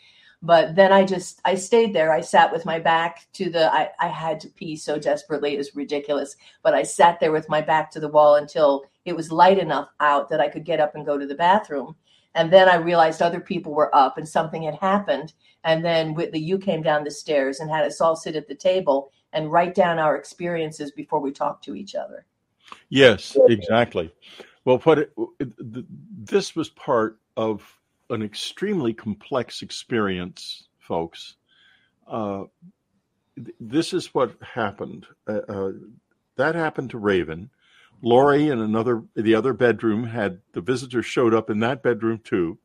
[0.44, 2.12] But then I just I stayed there.
[2.12, 5.58] I sat with my back to the I, I had to pee so desperately it
[5.58, 6.36] was ridiculous.
[6.62, 9.88] But I sat there with my back to the wall until it was light enough
[10.00, 11.96] out that I could get up and go to the bathroom.
[12.34, 15.32] And then I realized other people were up and something had happened.
[15.64, 18.54] And then Whitley, you came down the stairs and had us all sit at the
[18.54, 22.26] table and write down our experiences before we talked to each other.
[22.90, 24.12] Yes, exactly.
[24.66, 25.12] Well, what it,
[26.26, 27.62] this was part of
[28.10, 31.36] an extremely complex experience, folks.
[32.06, 32.44] Uh,
[33.60, 35.06] this is what happened.
[35.26, 35.70] Uh, uh,
[36.36, 37.50] that happened to Raven.
[38.02, 42.58] Lori in another, the other bedroom had the visitor showed up in that bedroom too.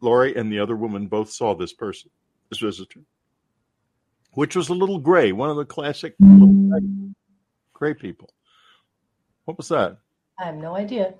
[0.00, 2.10] Lori and the other woman both saw this person,
[2.50, 3.00] this visitor,
[4.32, 6.14] which was a little gray, one of the classic
[7.72, 8.30] gray people.
[9.44, 9.98] What was that?
[10.38, 11.14] I have no idea.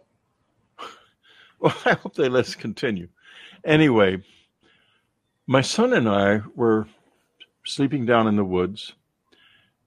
[1.58, 3.08] Well, I hope they let us continue.
[3.64, 4.22] Anyway,
[5.46, 6.86] my son and I were
[7.64, 8.92] sleeping down in the woods,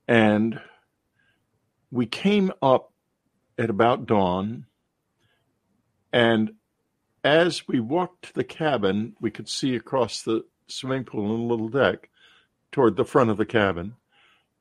[0.08, 0.60] and
[1.92, 2.92] we came up
[3.58, 4.66] at about dawn.
[6.14, 6.54] And
[7.24, 11.48] as we walked to the cabin, we could see across the swimming pool and a
[11.48, 12.10] little deck
[12.72, 13.96] toward the front of the cabin.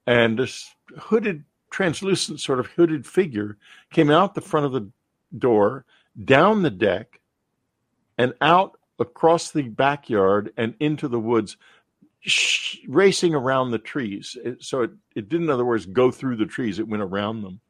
[0.06, 3.58] And this hooded translucent sort of hooded figure
[3.92, 4.88] came out the front of the
[5.36, 5.84] door,
[6.22, 7.20] down the deck,
[8.18, 11.56] and out across the backyard and into the woods,
[12.20, 14.36] sh- racing around the trees.
[14.42, 17.42] It, so it, it didn't, in other words, go through the trees, it went around
[17.42, 17.60] them.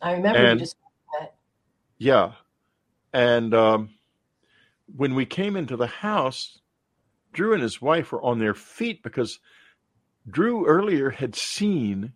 [0.00, 0.76] I remember and, you just
[1.18, 1.34] that.
[1.98, 2.32] Yeah.
[3.12, 3.90] And um,
[4.94, 6.58] when we came into the house,
[7.32, 9.40] Drew and his wife were on their feet because
[10.28, 12.12] Drew earlier had seen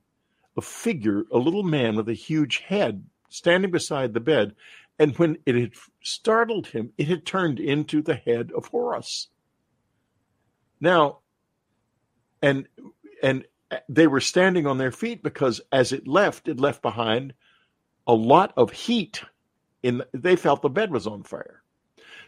[0.56, 4.54] a figure, a little man with a huge head, standing beside the bed.
[5.00, 9.28] And when it had startled him, it had turned into the head of Horus.
[10.78, 11.20] Now,
[12.42, 12.68] and
[13.22, 13.46] and
[13.88, 17.32] they were standing on their feet because as it left, it left behind
[18.06, 19.22] a lot of heat.
[19.82, 21.62] In they felt the bed was on fire.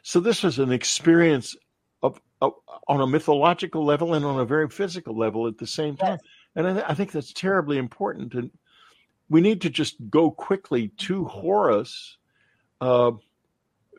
[0.03, 1.55] So this was an experience
[2.03, 2.55] of, of
[2.89, 6.19] on a mythological level and on a very physical level at the same time.
[6.23, 6.31] Yes.
[6.57, 8.33] And I, I think that's terribly important.
[8.33, 8.51] And
[9.29, 12.17] we need to just go quickly to Horus,
[12.83, 13.13] uh,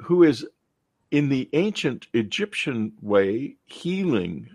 [0.01, 0.45] who is
[1.09, 4.49] in the ancient Egyptian way, healing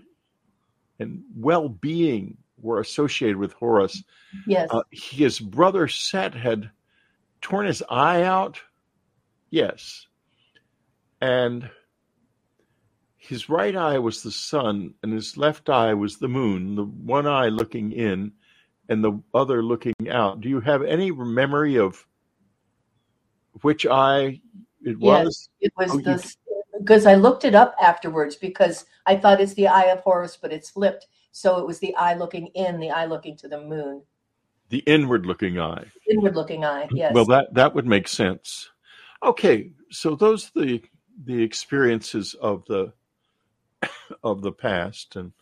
[0.98, 4.02] and well being were associated with Horus.
[4.46, 4.68] Yes.
[4.70, 6.70] Uh, his brother Set had
[7.40, 8.60] torn his eye out.
[9.48, 10.06] Yes.
[11.22, 11.70] And
[13.16, 17.26] his right eye was the sun, and his left eye was the moon, the one
[17.26, 18.32] eye looking in
[18.90, 20.42] and the other looking out.
[20.42, 22.06] Do you have any memory of
[23.64, 24.40] which eye
[24.82, 25.48] it Yes, was?
[25.60, 26.34] it was Oh, the
[26.78, 30.52] because I looked it up afterwards because I thought it's the eye of Horus, but
[30.52, 31.06] it's flipped.
[31.32, 34.02] So it was the eye looking in, the eye looking to the moon,
[34.70, 35.84] The inward looking eye.
[36.10, 36.88] inward looking eye.
[36.94, 37.14] Yes.
[37.14, 38.70] Well, that that would make sense.
[39.22, 40.82] Okay, so those are the
[41.24, 42.92] the experiences of the
[44.22, 45.32] of the past, and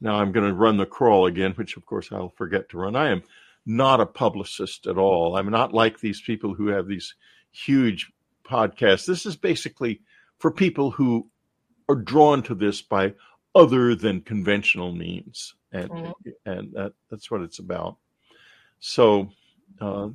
[0.00, 2.94] now I'm going to run the crawl again, which of course I'll forget to run.
[2.96, 3.22] I am
[3.68, 5.36] not a publicist at all.
[5.36, 7.14] I'm not like these people who have these
[7.52, 8.10] huge
[8.44, 9.06] podcasts.
[9.06, 10.00] This is basically
[10.38, 11.30] for people who
[11.88, 13.14] are drawn to this by
[13.54, 16.14] other than conventional means, and Mhm.
[16.46, 17.98] and that, that's what it's about.
[18.80, 19.30] So.
[19.80, 20.08] Uh,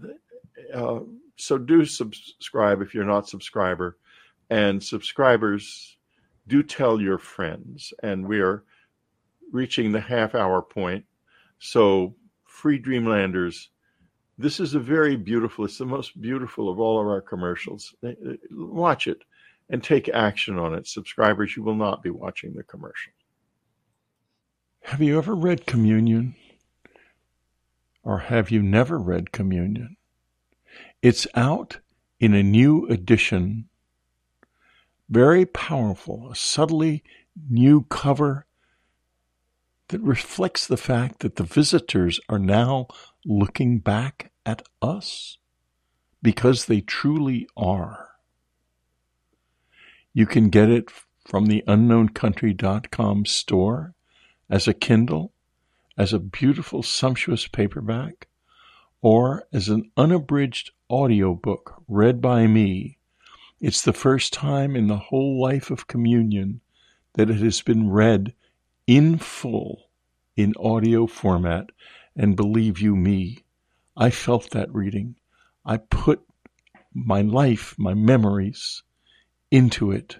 [0.74, 1.00] uh,
[1.36, 3.98] so do subscribe if you're not subscriber
[4.50, 5.98] and subscribers
[6.48, 8.64] do tell your friends and we are
[9.52, 11.06] reaching the half hour point
[11.60, 12.16] so
[12.64, 13.70] free dreamlanders
[14.38, 17.94] this is a very beautiful it's the most beautiful of all of our commercials.
[18.52, 19.20] Watch it
[19.70, 20.88] and take action on it.
[20.88, 23.12] Subscribers you will not be watching the commercial.
[24.82, 26.36] Have you ever read communion?
[28.04, 29.98] Or have you never read communion?
[31.02, 31.80] It's out
[32.20, 33.70] in a new edition.
[35.10, 37.04] Very powerful, a subtly
[37.50, 38.46] new cover
[39.90, 42.88] that reflects the fact that the visitors are now
[43.26, 45.38] looking back at us
[46.22, 48.10] because they truly are.
[50.14, 50.90] You can get it
[51.26, 53.94] from the unknowncountry.com store
[54.50, 55.34] as a Kindle,
[55.98, 58.28] as a beautiful, sumptuous paperback,
[59.02, 62.98] or as an unabridged audiobook read by me.
[63.60, 66.62] It's the first time in the whole life of communion
[67.14, 68.34] that it has been read
[68.88, 69.90] in full
[70.36, 71.70] in audio format.
[72.16, 73.40] And believe you me,
[73.98, 75.16] I felt that reading.
[75.66, 76.22] I put
[76.94, 78.84] my life, my memories
[79.50, 80.18] into it,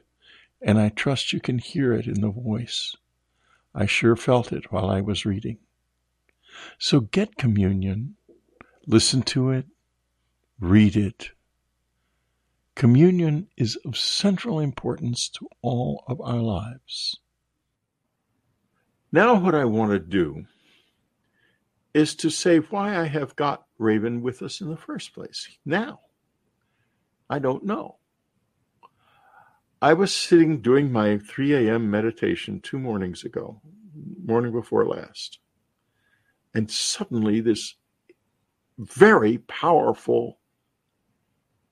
[0.62, 2.96] and I trust you can hear it in the voice.
[3.76, 5.58] I sure felt it while I was reading.
[6.78, 8.16] So get communion,
[8.88, 9.66] listen to it,
[10.60, 11.32] read it.
[12.76, 17.20] Communion is of central importance to all of our lives.
[19.14, 20.46] Now, what I want to do
[21.94, 25.48] is to say why I have got Raven with us in the first place.
[25.64, 26.00] Now,
[27.30, 27.98] I don't know.
[29.84, 31.92] I was sitting doing my 3 a.m.
[31.92, 33.62] meditation two mornings ago,
[34.26, 35.38] morning before last,
[36.56, 37.76] and suddenly this
[38.80, 40.40] very powerful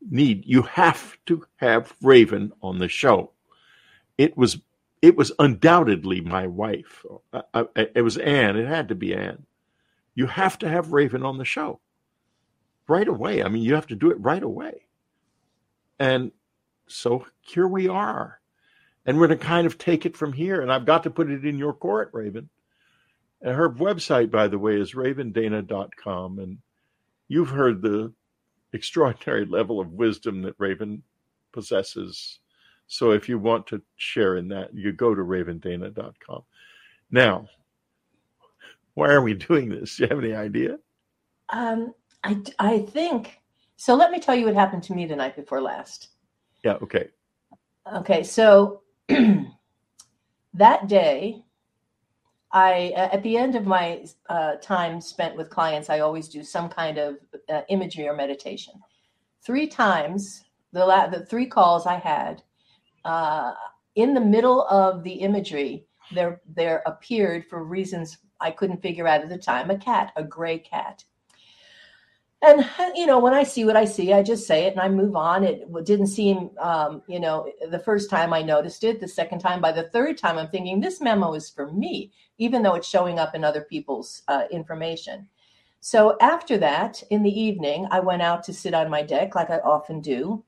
[0.08, 0.44] need.
[0.46, 3.32] You have to have Raven on the show.
[4.20, 4.60] It was
[5.02, 7.06] it was undoubtedly my wife.
[7.34, 8.58] I, I, it was Anne.
[8.58, 9.46] It had to be Anne.
[10.14, 11.80] You have to have Raven on the show
[12.88, 13.44] right away.
[13.44, 14.86] I mean, you have to do it right away.
[15.98, 16.32] And
[16.88, 18.40] so here we are.
[19.06, 20.62] And we're going to kind of take it from here.
[20.62, 22.50] And I've got to put it in your court, Raven.
[23.42, 26.40] And her website, by the way, is ravendana.com.
[26.40, 26.58] And
[27.28, 28.14] you've heard the
[28.74, 31.02] extraordinary level of wisdom that Raven
[31.52, 32.40] possesses.
[32.92, 36.42] So if you want to share in that, you go to ravendana.com.
[37.10, 37.48] Now,
[38.96, 39.96] why are we doing this?
[39.96, 40.78] Do you have any idea?
[41.54, 43.40] um, I, I think
[43.78, 43.96] so.
[43.96, 46.10] Let me tell you what happened to me the night before last.
[46.66, 47.08] Yeah, okay.
[47.96, 48.82] Okay, so
[50.54, 51.44] that day,
[52.52, 56.68] I at the end of my uh, time spent with clients, I always do some
[56.68, 57.16] kind of
[57.50, 58.74] uh, imagery or meditation.
[59.46, 62.44] Three times, the la- the three calls I had,
[63.06, 63.54] uh,
[63.96, 69.22] in the middle of the imagery, there there appeared for reasons I couldn't figure out
[69.22, 71.04] at the time a cat, a gray cat.
[72.42, 74.90] and you know when i see what i see i just say it and i
[74.90, 79.08] move on it didn't seem um, you know the first time i noticed it the
[79.08, 82.74] second time by the third time i'm thinking this memo is for me even though
[82.74, 85.28] it's showing up in other people's uh, information
[85.82, 89.50] so after that in the evening i went out to sit on my deck like
[89.52, 90.44] i often do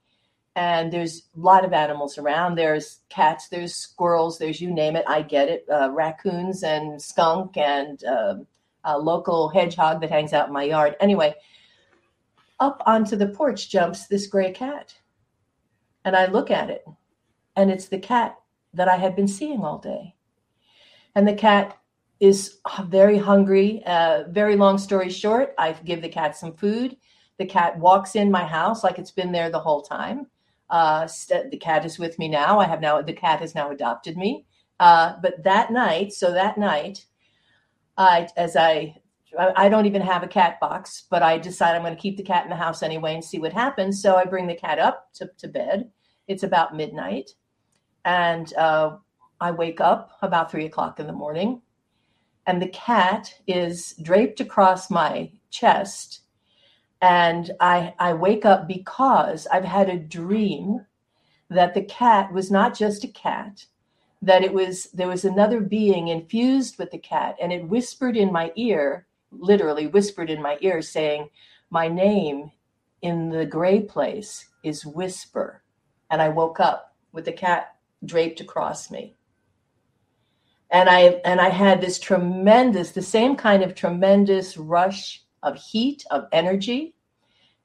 [0.55, 5.05] and there's a lot of animals around there's cats there's squirrels there's you name it
[5.07, 8.35] i get it uh, raccoons and skunk and uh,
[8.83, 11.33] a local hedgehog that hangs out in my yard anyway
[12.63, 14.95] up onto the porch jumps this gray cat.
[16.05, 16.85] And I look at it,
[17.55, 18.37] and it's the cat
[18.73, 20.15] that I had been seeing all day.
[21.15, 21.77] And the cat
[22.19, 23.83] is very hungry.
[23.85, 26.97] Uh, very long story short, I give the cat some food.
[27.37, 30.27] The cat walks in my house like it's been there the whole time.
[30.73, 32.59] Uh, st- the cat is with me now.
[32.59, 34.47] I have now, the cat has now adopted me.
[34.79, 37.05] Uh, but that night, so that night,
[37.95, 38.95] I, as I
[39.37, 42.23] I don't even have a cat box, but I decide I'm going to keep the
[42.23, 44.01] cat in the house anyway and see what happens.
[44.01, 45.89] So I bring the cat up to, to bed.
[46.27, 47.31] It's about midnight.
[48.05, 48.97] And uh,
[49.41, 51.61] I wake up about three o'clock in the morning.
[52.45, 56.22] And the cat is draped across my chest.
[57.03, 60.85] And I, I wake up because I've had a dream
[61.49, 63.65] that the cat was not just a cat,
[64.21, 68.31] that it was there was another being infused with the cat, and it whispered in
[68.31, 71.29] my ear literally whispered in my ear saying,
[71.69, 72.51] My name
[73.01, 75.61] in the gray place is Whisper.
[76.09, 79.17] And I woke up with the cat draped across me.
[80.71, 86.05] And I and I had this tremendous, the same kind of tremendous rush of heat,
[86.11, 86.95] of energy.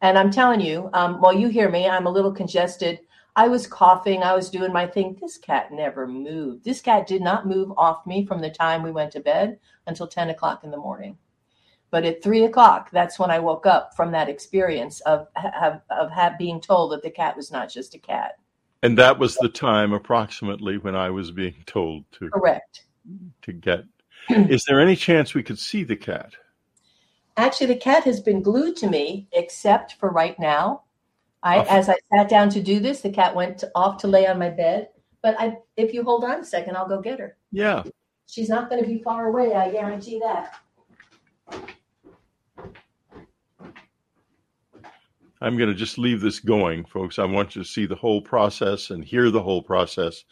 [0.01, 3.01] And I'm telling you, um, while you hear me, I'm a little congested.
[3.35, 4.23] I was coughing.
[4.23, 5.17] I was doing my thing.
[5.21, 6.64] This cat never moved.
[6.64, 10.07] This cat did not move off me from the time we went to bed until
[10.07, 11.17] 10 o'clock in the morning.
[11.91, 15.29] But at three o'clock, that's when I woke up from that experience of
[15.62, 18.38] of, of have, being told that the cat was not just a cat.
[18.83, 22.85] And that was the time approximately when I was being told to correct
[23.43, 23.85] to get.
[24.29, 26.35] Is there any chance we could see the cat?
[27.38, 30.83] Actually, the cat has been glued to me, except for right now.
[31.44, 31.66] I, oh.
[31.68, 34.40] as I sat down to do this, the cat went to, off to lay on
[34.40, 34.88] my bed.
[35.22, 37.37] But I, if you hold on a second, I'll go get her.
[37.53, 37.85] Yeah.
[38.27, 39.55] She's not going to be far away.
[39.55, 40.59] I guarantee that.
[45.40, 47.20] I'm going to just leave this going, folks.
[47.20, 50.24] I want you to see the whole process and hear the whole process.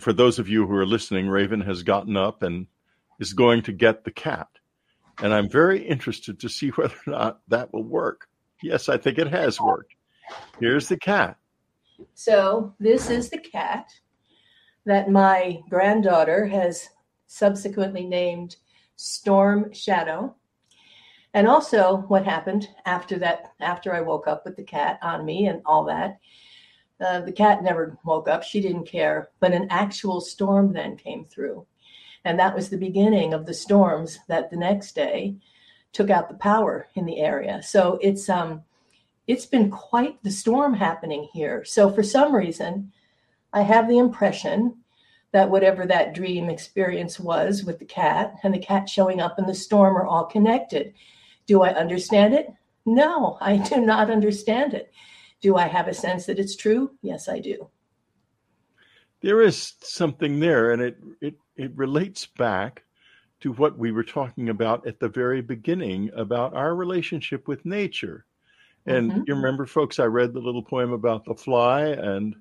[0.00, 2.66] For those of you who are listening, Raven has gotten up and
[3.20, 4.48] is going to get the cat.
[5.22, 8.28] And I'm very interested to see whether or not that will work.
[8.62, 9.94] Yes, I think it has worked.
[10.60, 11.36] Here's the cat.
[12.14, 13.88] So, this is the cat
[14.84, 16.88] that my granddaughter has
[17.26, 18.56] subsequently named
[18.96, 20.34] Storm Shadow.
[21.34, 25.46] And also, what happened after that, after I woke up with the cat on me
[25.46, 26.18] and all that,
[27.04, 28.42] uh, the cat never woke up.
[28.42, 29.28] She didn't care.
[29.40, 31.66] But an actual storm then came through.
[32.26, 35.36] And that was the beginning of the storms that the next day
[35.92, 37.62] took out the power in the area.
[37.62, 38.64] So it's um
[39.28, 41.64] it's been quite the storm happening here.
[41.64, 42.92] So for some reason,
[43.52, 44.78] I have the impression
[45.30, 49.46] that whatever that dream experience was with the cat and the cat showing up in
[49.46, 50.94] the storm are all connected.
[51.46, 52.52] Do I understand it?
[52.84, 54.92] No, I do not understand it.
[55.40, 56.90] Do I have a sense that it's true?
[57.02, 57.70] Yes, I do.
[59.20, 62.84] There is something there, and it, it, it relates back
[63.40, 68.24] to what we were talking about at the very beginning about our relationship with nature.
[68.86, 69.22] And mm-hmm.
[69.26, 72.36] you remember, folks, I read the little poem about the fly and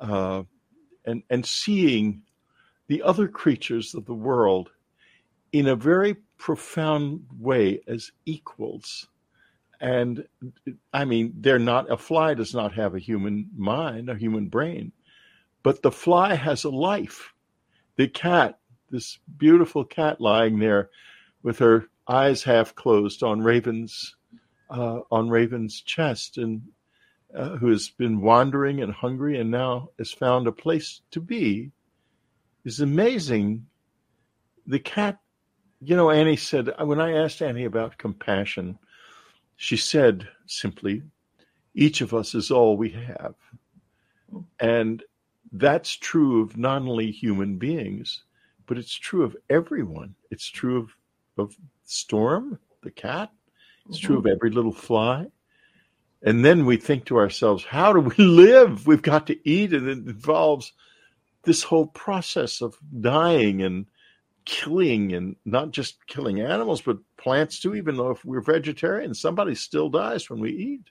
[0.00, 0.42] uh,
[1.04, 2.22] and and seeing
[2.88, 4.70] the other creatures of the world
[5.52, 9.06] in a very profound way as equals.
[9.80, 10.26] And
[10.92, 14.92] I mean, they're not, a fly does not have a human mind, a human brain,
[15.62, 17.32] but the fly has a life.
[17.98, 18.58] The cat,
[18.90, 20.88] this beautiful cat lying there
[21.42, 24.16] with her eyes half closed on Raven's,
[24.70, 26.62] uh, on Raven's chest and
[27.36, 31.70] uh, who has been wandering and hungry and now has found a place to be
[32.64, 33.66] is amazing.
[34.66, 35.18] The cat
[35.80, 38.78] you know, Annie said, uh, when I asked Annie about compassion,
[39.56, 41.02] she said simply,
[41.74, 43.34] each of us is all we have.
[44.58, 45.02] And
[45.52, 48.24] that's true of not only human beings,
[48.66, 50.14] but it's true of everyone.
[50.30, 50.96] It's true of,
[51.38, 53.30] of Storm, the cat.
[53.88, 54.06] It's mm-hmm.
[54.06, 55.26] true of every little fly.
[56.22, 58.86] And then we think to ourselves, how do we live?
[58.86, 60.72] We've got to eat, and it involves
[61.44, 63.86] this whole process of dying and
[64.44, 69.54] killing and not just killing animals, but plants too, even though if we're vegetarian, somebody
[69.54, 70.90] still dies when we eat.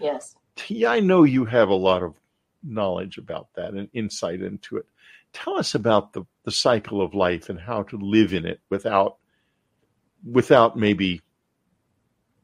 [0.00, 0.36] Yes.
[0.68, 2.14] Yeah, I know you have a lot of
[2.62, 4.86] knowledge about that and insight into it.
[5.32, 9.18] Tell us about the, the cycle of life and how to live in it without
[10.24, 11.20] without maybe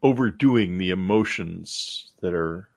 [0.02, 2.68] overdoing the emotions that are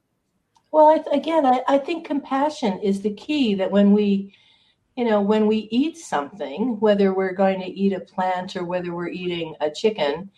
[0.72, 4.34] well I, again I, I think compassion is the key that when we
[4.96, 8.94] you know when we eat something whether we're going to eat a plant or whether
[8.94, 10.30] we're eating a chicken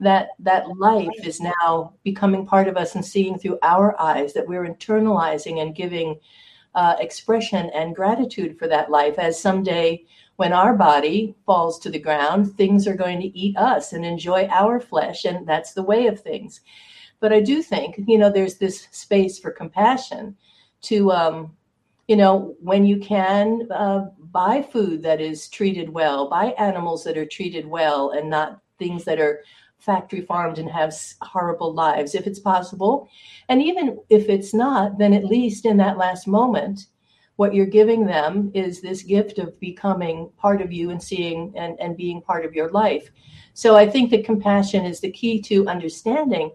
[0.00, 4.46] that that life is now becoming part of us and seeing through our eyes that
[4.46, 6.18] we're internalizing and giving
[6.74, 10.04] uh, expression and gratitude for that life as someday
[10.36, 14.46] when our body falls to the ground, things are going to eat us and enjoy
[14.48, 15.24] our flesh.
[15.24, 16.60] And that's the way of things.
[17.20, 20.36] But I do think, you know, there's this space for compassion
[20.82, 21.56] to, um,
[22.08, 27.16] you know, when you can uh, buy food that is treated well, buy animals that
[27.16, 29.42] are treated well and not things that are
[29.84, 33.08] factory farmed and have horrible lives if it's possible.
[33.48, 36.86] And even if it's not, then at least in that last moment,
[37.36, 41.78] what you're giving them is this gift of becoming part of you and seeing and,
[41.80, 43.10] and being part of your life.
[43.54, 46.52] So I think that compassion is the key to understanding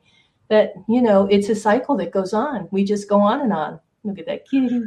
[0.47, 2.67] that, you know, it's a cycle that goes on.
[2.71, 3.79] We just go on and on.
[4.09, 4.81] Look at that kitty.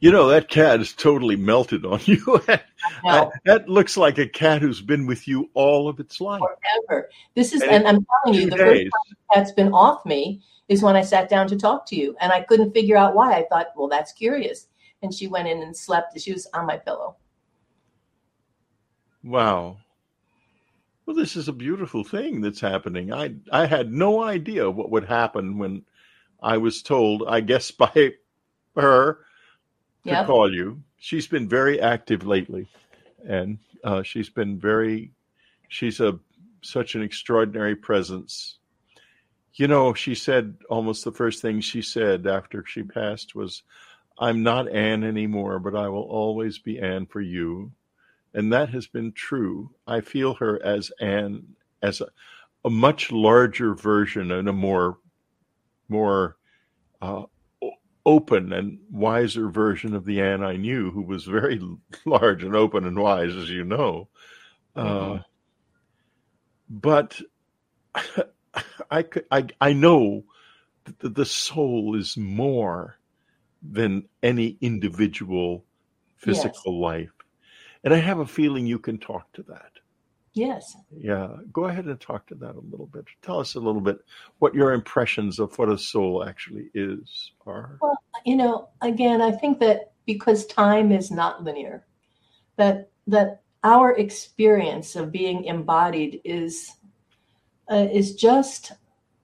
[0.00, 2.40] You know, that cat is totally melted on you.
[2.46, 6.40] that, that looks like a cat who's been with you all of its life.
[6.88, 7.10] Forever.
[7.34, 8.66] This is, and, and I'm telling you, the days.
[8.66, 12.16] first time cat's been off me is when I sat down to talk to you.
[12.20, 13.32] And I couldn't figure out why.
[13.34, 14.68] I thought, well, that's curious
[15.02, 16.18] and she went in and slept.
[16.20, 17.16] She was on my pillow.
[19.22, 19.78] Wow.
[21.06, 23.12] Well, this is a beautiful thing that's happening.
[23.12, 25.84] I I had no idea what would happen when
[26.42, 28.12] I was told, I guess by
[28.78, 29.18] her
[30.04, 30.26] to yep.
[30.26, 30.82] call you.
[30.98, 32.68] She's been very active lately,
[33.26, 35.12] and uh, she's been very.
[35.68, 36.18] She's a
[36.62, 38.58] such an extraordinary presence.
[39.54, 43.62] You know, she said almost the first thing she said after she passed was,
[44.18, 47.72] I'm not Anne anymore, but I will always be Anne for you.
[48.34, 49.70] And that has been true.
[49.86, 52.06] I feel her as Anne, as a,
[52.64, 54.98] a much larger version and a more,
[55.88, 56.36] more
[57.00, 57.24] uh,
[58.04, 61.60] open and wiser version of the Anne I knew, who was very
[62.04, 64.08] large and open and wise, as you know.
[64.74, 65.16] Uh, mm-hmm.
[65.16, 65.22] Uh,
[66.70, 67.20] but
[68.90, 70.24] I, I, I know
[71.00, 72.98] that the soul is more
[73.62, 75.64] than any individual
[76.16, 76.82] physical yes.
[76.82, 77.12] life.
[77.84, 79.72] And I have a feeling you can talk to that.
[80.38, 80.76] Yes.
[80.96, 81.34] Yeah.
[81.52, 83.06] Go ahead and talk to that a little bit.
[83.22, 83.98] Tell us a little bit
[84.38, 87.76] what your impressions of what a soul actually is are.
[87.82, 91.84] Well, you know, again, I think that because time is not linear,
[92.56, 96.72] that that our experience of being embodied is
[97.70, 98.72] uh, is just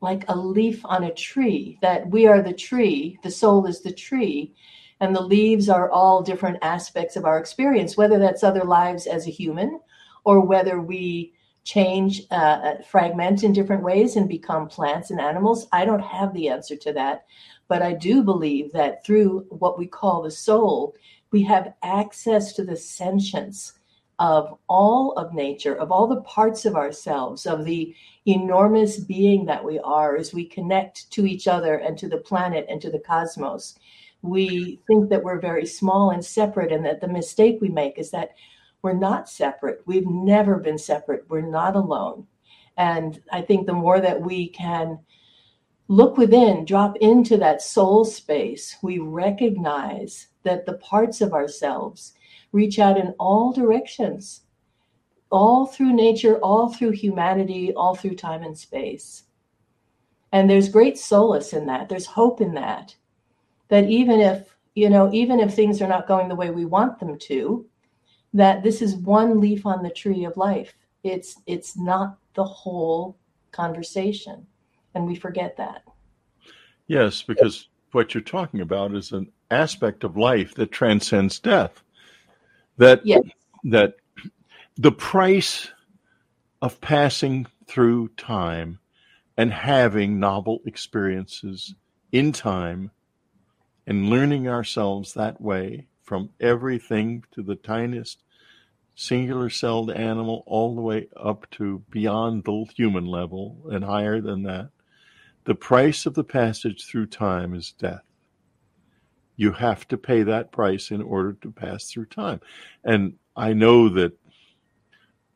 [0.01, 3.93] like a leaf on a tree, that we are the tree, the soul is the
[3.93, 4.53] tree,
[5.01, 9.27] and the leaves are all different aspects of our experience, whether that's other lives as
[9.27, 9.81] a human
[10.25, 11.33] or whether we
[11.65, 15.67] change, uh, uh, fragment in different ways and become plants and animals.
[15.73, 17.25] I don't have the answer to that.
[17.69, 20.95] But I do believe that through what we call the soul,
[21.31, 23.73] we have access to the sentience
[24.19, 27.95] of all of nature, of all the parts of ourselves, of the
[28.27, 32.67] enormous being that we are as we connect to each other and to the planet
[32.69, 33.79] and to the cosmos.
[34.23, 38.11] We think that we're very small and separate, and that the mistake we make is
[38.13, 38.35] that
[38.85, 39.81] we're not separate.
[39.87, 41.25] We've never been separate.
[41.29, 42.27] We're not alone.
[42.77, 44.99] And I think the more that we can
[45.89, 52.13] look within, drop into that soul space, we recognize that the parts of ourselves
[52.53, 54.43] reach out in all directions,
[55.31, 59.25] all through nature, all through humanity, all through time and space.
[60.31, 61.89] And there's great solace in that.
[61.89, 62.95] There's hope in that.
[63.69, 66.99] That even if, you know, even if things are not going the way we want
[66.99, 67.67] them to,
[68.35, 70.75] that this is one leaf on the tree of life.
[71.03, 73.17] It's it's not the whole
[73.53, 74.47] conversation.
[74.95, 75.83] And we forget that.
[76.87, 81.83] Yes, because what you're talking about is an aspect of life that transcends death
[82.77, 83.23] that yes.
[83.65, 83.95] that
[84.77, 85.71] the price
[86.63, 88.79] of passing through time
[89.37, 91.75] and having novel experiences
[92.13, 92.91] in time
[93.87, 98.23] and learning ourselves that way from everything to the tiniest
[98.95, 104.45] singular celled animal all the way up to beyond the human level and higher than
[104.45, 104.71] that.
[105.45, 108.03] The price of the passage through time is death
[109.37, 112.41] you have to pay that price in order to pass through time.
[112.85, 114.13] And I know that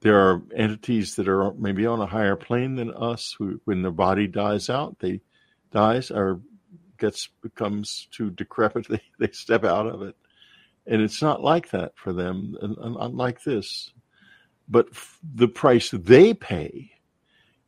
[0.00, 3.90] there are entities that are maybe on a higher plane than us who when their
[3.90, 5.20] body dies out they
[5.72, 6.40] dies or
[6.98, 10.14] gets becomes too decrepit they, they step out of it
[10.88, 12.56] and it's not like that for them
[13.00, 13.92] unlike this
[14.68, 14.88] but
[15.34, 16.90] the price they pay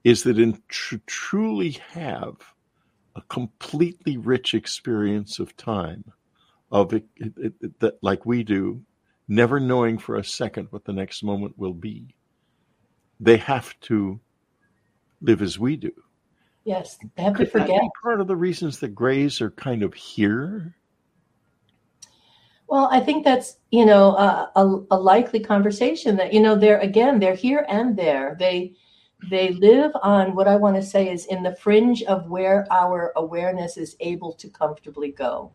[0.05, 2.37] is that in tr- truly have
[3.17, 6.05] a completely rich experience of time
[6.73, 8.83] of it, it, it, that like we do
[9.29, 12.15] never knowing for a second what the next moment will be
[13.21, 14.19] they have to
[15.21, 15.93] live as we do.
[16.65, 17.81] Yes, they have to forget.
[18.03, 20.75] part of the reasons that grays are kind of here.
[22.71, 26.79] Well, I think that's you know a, a, a likely conversation that you know they're
[26.79, 28.37] again they're here and there.
[28.39, 28.75] They
[29.29, 33.13] they live on what I want to say is in the fringe of where our
[33.17, 35.51] awareness is able to comfortably go.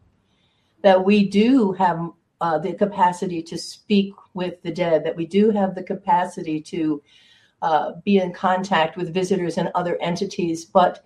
[0.84, 2.10] That we do have
[2.42, 5.06] uh, the capacity to speak with the dead.
[5.06, 7.02] That we do have the capacity to
[7.62, 11.06] uh, be in contact with visitors and other entities, but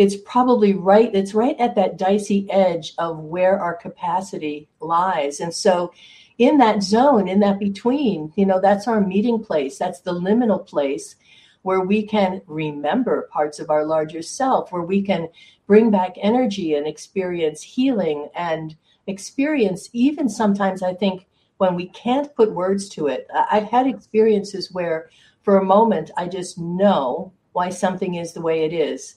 [0.00, 5.40] it's probably right, it's right at that dicey edge of where our capacity lies.
[5.40, 5.92] And so,
[6.38, 10.66] in that zone, in that between, you know, that's our meeting place, that's the liminal
[10.66, 11.16] place
[11.60, 15.28] where we can remember parts of our larger self, where we can
[15.66, 18.74] bring back energy and experience healing and
[19.06, 21.26] experience, even sometimes, I think,
[21.58, 23.26] when we can't put words to it.
[23.50, 25.10] I've had experiences where
[25.42, 29.16] for a moment, I just know why something is the way it is.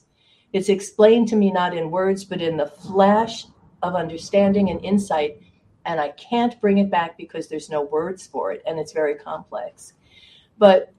[0.54, 3.46] It's explained to me not in words, but in the flash
[3.82, 5.40] of understanding and insight.
[5.84, 8.62] And I can't bring it back because there's no words for it.
[8.64, 9.94] And it's very complex.
[10.56, 10.92] But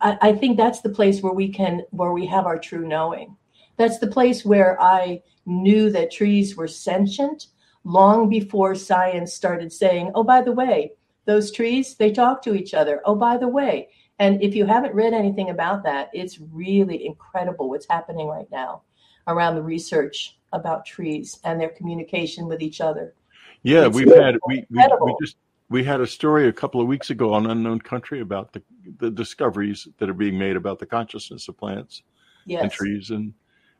[0.00, 3.36] I, I think that's the place where we can, where we have our true knowing.
[3.76, 7.48] That's the place where I knew that trees were sentient
[7.82, 10.92] long before science started saying, oh, by the way,
[11.24, 13.02] those trees, they talk to each other.
[13.04, 13.88] Oh, by the way,
[14.18, 18.82] and if you haven't read anything about that, it's really incredible what's happening right now
[19.26, 23.14] around the research about trees and their communication with each other.
[23.62, 25.36] Yeah, it's we've really had we, we, we just
[25.68, 28.62] we had a story a couple of weeks ago on Unknown Country about the
[28.98, 32.02] the discoveries that are being made about the consciousness of plants
[32.44, 32.62] yes.
[32.62, 33.10] and trees.
[33.10, 33.32] And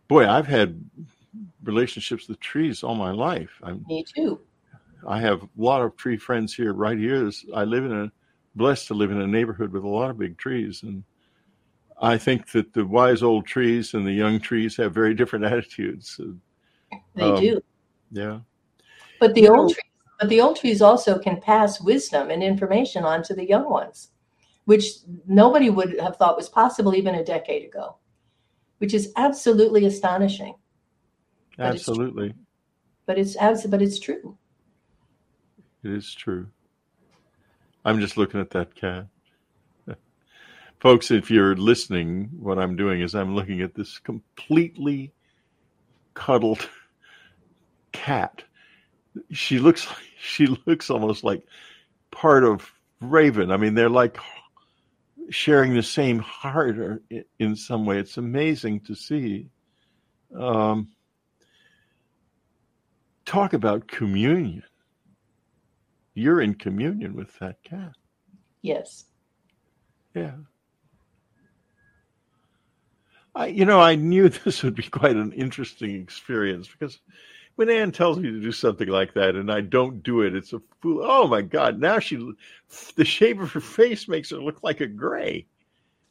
[0.08, 0.82] boy, I've had
[1.62, 3.60] relationships with trees all my life.
[3.62, 4.40] I'm, Me too.
[5.06, 7.30] I have a lot of tree friends here, right here.
[7.54, 8.12] I live in a
[8.54, 10.82] blessed to live in a neighborhood with a lot of big trees.
[10.82, 11.04] And
[12.00, 16.20] I think that the wise old trees and the young trees have very different attitudes.
[17.14, 17.60] They um, do.
[18.10, 18.40] Yeah.
[19.20, 22.42] But the you old know, trees, but the old trees also can pass wisdom and
[22.42, 24.10] information on to the young ones,
[24.64, 24.86] which
[25.26, 27.96] nobody would have thought was possible even a decade ago,
[28.78, 30.54] which is absolutely astonishing.
[31.58, 32.34] Absolutely.
[33.06, 34.36] But it's, but it's but it's true.
[35.82, 36.48] It is true.
[37.84, 39.06] I'm just looking at that cat.
[40.80, 45.12] Folks, if you're listening, what I'm doing is I'm looking at this completely
[46.14, 46.68] cuddled
[47.92, 48.42] cat.
[49.30, 49.86] She looks
[50.18, 51.46] she looks almost like
[52.10, 53.50] part of Raven.
[53.50, 54.18] I mean, they're like
[55.30, 57.02] sharing the same heart or
[57.38, 57.98] in some way.
[57.98, 59.48] It's amazing to see.
[60.38, 60.88] Um,
[63.24, 64.64] talk about communion
[66.14, 67.92] you're in communion with that cat.
[68.62, 69.04] Yes.
[70.14, 70.36] Yeah.
[73.34, 77.00] I, you know, I knew this would be quite an interesting experience because
[77.56, 80.52] when Anne tells me to do something like that and I don't do it, it's
[80.52, 81.00] a fool.
[81.02, 81.78] Oh my God!
[81.78, 82.16] Now she,
[82.96, 85.46] the shape of her face makes her look like a gray.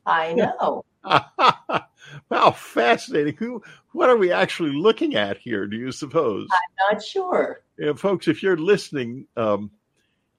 [0.06, 0.84] I know.
[2.30, 3.36] wow, fascinating.
[3.38, 3.62] Who?
[3.92, 5.68] What are we actually looking at here?
[5.68, 6.48] Do you suppose?
[6.52, 7.62] I'm not sure.
[7.78, 9.72] Yeah, folks, if you're listening, um,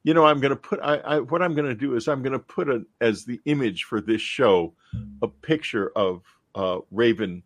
[0.05, 2.23] you know, I'm going to put, I, I, what I'm going to do is I'm
[2.23, 4.75] going to put a, as the image for this show,
[5.23, 6.23] a picture of
[6.55, 7.43] uh, Raven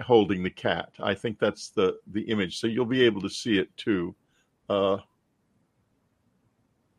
[0.00, 0.90] holding the cat.
[1.00, 2.58] I think that's the, the image.
[2.58, 4.14] So you'll be able to see it too.
[4.70, 4.94] Uh,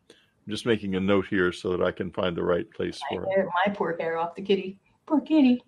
[0.10, 3.24] I'm just making a note here so that I can find the right place for
[3.24, 3.48] it.
[3.66, 4.78] My poor hair off the kitty.
[5.06, 5.64] Poor kitty.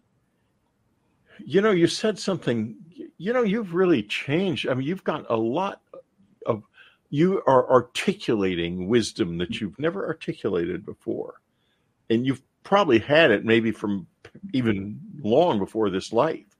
[1.40, 2.76] You know, you said something,
[3.18, 4.68] you know, you've really changed.
[4.68, 5.82] I mean, you've got a lot
[7.14, 11.36] you are articulating wisdom that you've never articulated before.
[12.10, 14.08] And you've probably had it maybe from
[14.52, 16.58] even long before this life,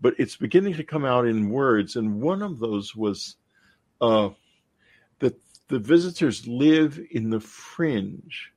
[0.00, 1.96] but it's beginning to come out in words.
[1.96, 3.34] And one of those was
[4.00, 4.28] uh,
[5.18, 8.52] that the visitors live in the fringe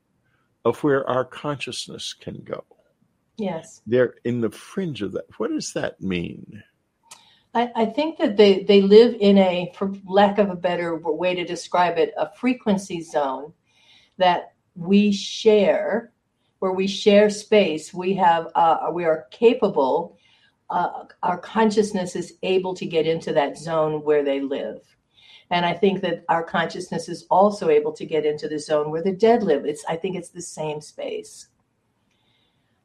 [0.66, 2.64] of where our consciousness can go.
[3.38, 3.82] Yes.
[3.88, 5.26] They're in the fringe of that.
[5.40, 6.62] What does that mean?
[7.54, 11.34] I, I, think that they, they live in a, for lack of a better way
[11.34, 13.54] to describe it, a frequency zone
[14.18, 16.12] that we share
[16.60, 20.18] where we share space, we have uh, we are capable.
[20.70, 24.82] Uh, our consciousness is able to get into that zone where they live,
[25.50, 29.02] and I think that our consciousness is also able to get into the zone where
[29.02, 29.66] the dead live.
[29.66, 31.48] It's I think it's the same space.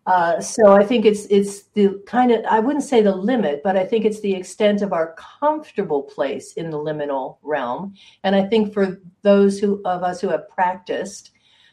[0.06, 3.76] Uh, so I think it's it's the kind of I wouldn't say the limit, but
[3.76, 7.94] I think it's the extent of our comfortable place in the liminal realm.
[8.22, 11.30] And I think for those who of us who have practiced,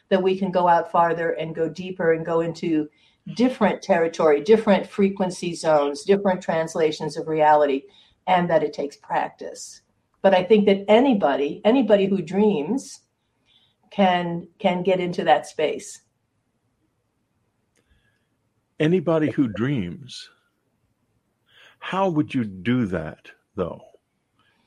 [0.08, 2.88] that we can go out farther and go deeper and go into
[3.34, 7.82] different territory, different frequency zones, different translations of reality,
[8.26, 9.82] and that it takes practice.
[10.22, 13.00] But I think that anybody, anybody who dreams,
[13.90, 16.00] can can get into that space
[18.82, 20.28] anybody who dreams,
[21.78, 23.80] how would you do that though?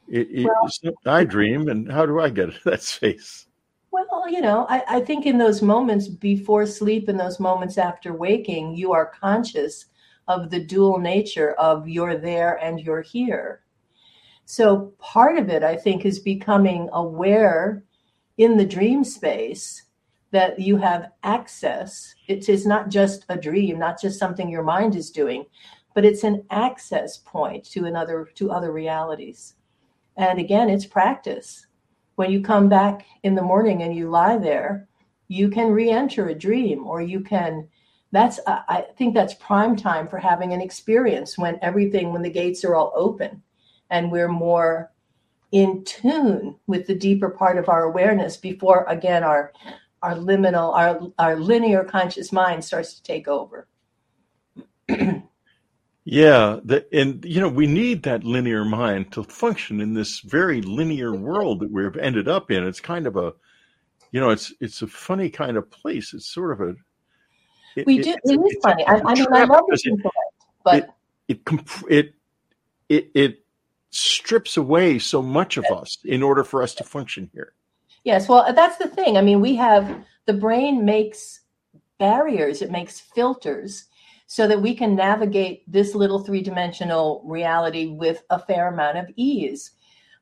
[0.08, 3.48] It, it, well, I dream, and how do I get to that space?
[3.92, 8.14] Well, you know, I, I think in those moments before sleep and those moments after
[8.14, 9.86] waking, you are conscious
[10.28, 13.62] of the dual nature of you're there and you're here.
[14.46, 17.84] So part of it, I think, is becoming aware
[18.38, 19.85] in the dream space
[20.36, 22.14] that you have access.
[22.28, 25.46] It is not just a dream, not just something your mind is doing,
[25.94, 29.56] but it's an access point to another to other realities.
[30.18, 31.68] And again, it's practice.
[32.16, 34.90] When you come back in the morning and you lie there,
[35.30, 37.70] you can re-enter a dream or you can
[38.12, 42.66] that's I think that's prime time for having an experience when everything when the gates
[42.66, 43.42] are all open
[43.90, 44.92] and we're more
[45.54, 49.54] in tune with the deeper part of our awareness before again our
[50.06, 53.68] our liminal, our, our linear conscious mind starts to take over.
[54.88, 60.62] yeah, the, and you know we need that linear mind to function in this very
[60.62, 62.64] linear world that we've ended up in.
[62.68, 63.34] It's kind of a,
[64.12, 66.14] you know, it's it's a funny kind of place.
[66.14, 66.76] It's sort of a.
[67.76, 68.12] It, we do.
[68.12, 68.86] It, it is funny.
[68.86, 70.12] I, I mean, I love it,
[70.64, 70.96] but
[71.28, 71.40] it
[71.90, 72.14] it
[72.90, 73.46] it it
[73.90, 77.54] strips away so much of us in order for us to function here.
[78.06, 79.18] Yes, well, uh, that's the thing.
[79.18, 81.42] I mean, we have the brain makes
[81.98, 83.86] barriers, it makes filters
[84.28, 89.10] so that we can navigate this little three dimensional reality with a fair amount of
[89.16, 89.72] ease.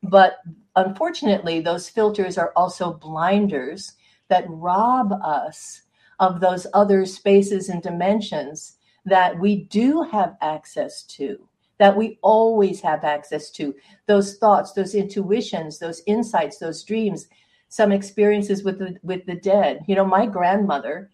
[0.01, 0.37] But
[0.77, 3.93] unfortunately, those filters are also blinders
[4.29, 5.81] that rob us
[6.19, 12.79] of those other spaces and dimensions that we do have access to, that we always
[12.79, 13.75] have access to.
[14.05, 17.27] Those thoughts, those intuitions, those insights, those dreams
[17.73, 19.83] some experiences with the with the dead.
[19.87, 21.09] You know, my grandmother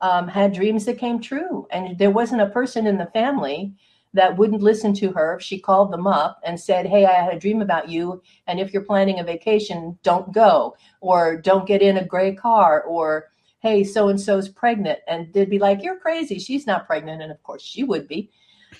[0.00, 3.74] um, had dreams that came true, and there wasn't a person in the family
[4.12, 7.34] that wouldn't listen to her if she called them up and said, "Hey, I had
[7.34, 11.82] a dream about you, and if you're planning a vacation, don't go, or don't get
[11.82, 15.98] in a gray car, or hey, so and so's pregnant," and they'd be like, "You're
[15.98, 16.38] crazy.
[16.38, 18.30] She's not pregnant," and of course she would be.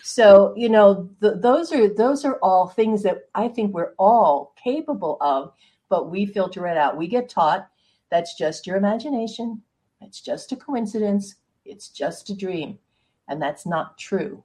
[0.05, 4.55] So you know, th- those are those are all things that I think we're all
[4.63, 5.53] capable of
[5.95, 6.97] but we filter it out.
[6.97, 7.69] We get taught
[8.11, 9.63] that's just your imagination,
[10.01, 12.81] it's just a coincidence, it's just a dream.
[13.29, 14.43] And that's not true.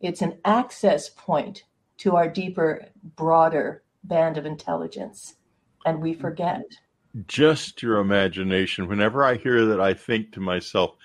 [0.00, 1.62] It's an access point
[1.98, 2.84] to our deeper,
[3.14, 5.36] broader band of intelligence.
[5.86, 6.64] And we forget.
[7.28, 8.88] Just your imagination.
[8.88, 10.96] Whenever I hear that, I think to myself,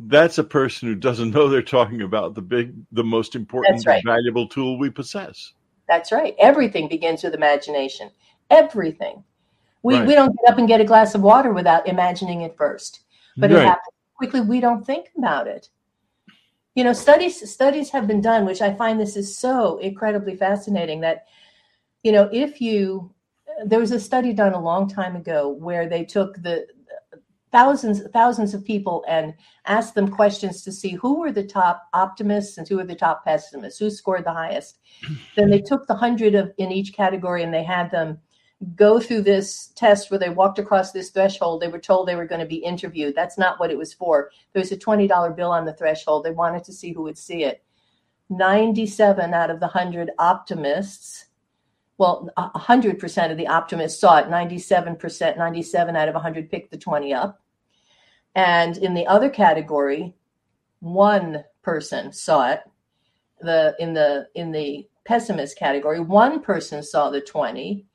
[0.00, 4.02] that's a person who doesn't know they're talking about the big, the most important, right.
[4.02, 5.52] valuable tool we possess.
[5.88, 6.34] That's right.
[6.38, 8.10] Everything begins with imagination
[8.50, 9.24] everything.
[9.82, 10.06] We, right.
[10.06, 13.00] we don't get up and get a glass of water without imagining it first,
[13.36, 13.60] but right.
[13.60, 14.40] it happens quickly.
[14.40, 15.68] We don't think about it.
[16.74, 21.00] You know, studies studies have been done, which I find this is so incredibly fascinating.
[21.00, 21.26] That
[22.02, 23.12] you know, if you
[23.64, 26.66] there was a study done a long time ago where they took the
[27.50, 29.34] thousands thousands of people and
[29.66, 33.24] asked them questions to see who were the top optimists and who were the top
[33.24, 34.78] pessimists who scored the highest
[35.34, 38.18] then they took the hundred of in each category and they had them
[38.74, 41.60] go through this test where they walked across this threshold.
[41.60, 43.14] They were told they were going to be interviewed.
[43.14, 44.30] That's not what it was for.
[44.52, 46.24] There was a $20 bill on the threshold.
[46.24, 47.62] They wanted to see who would see it.
[48.30, 51.26] 97 out of the 100 optimists,
[51.98, 54.26] well, 100% of the optimists saw it.
[54.26, 57.40] 97%, 97 out of 100 picked the 20 up.
[58.34, 60.14] And in the other category,
[60.80, 62.60] one person saw it.
[63.40, 67.87] The in the in the pessimist category, one person saw the 20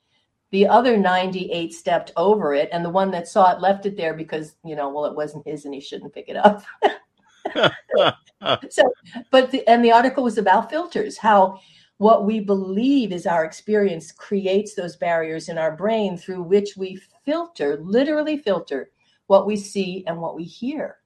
[0.54, 4.14] the other 98 stepped over it, and the one that saw it left it there
[4.14, 6.62] because, you know, well, it wasn't his and he shouldn't pick it up.
[8.70, 8.84] so,
[9.32, 11.58] but the, and the article was about filters, how
[11.96, 17.00] what we believe is our experience creates those barriers in our brain through which we
[17.24, 18.92] filter, literally filter,
[19.26, 20.98] what we see and what we hear.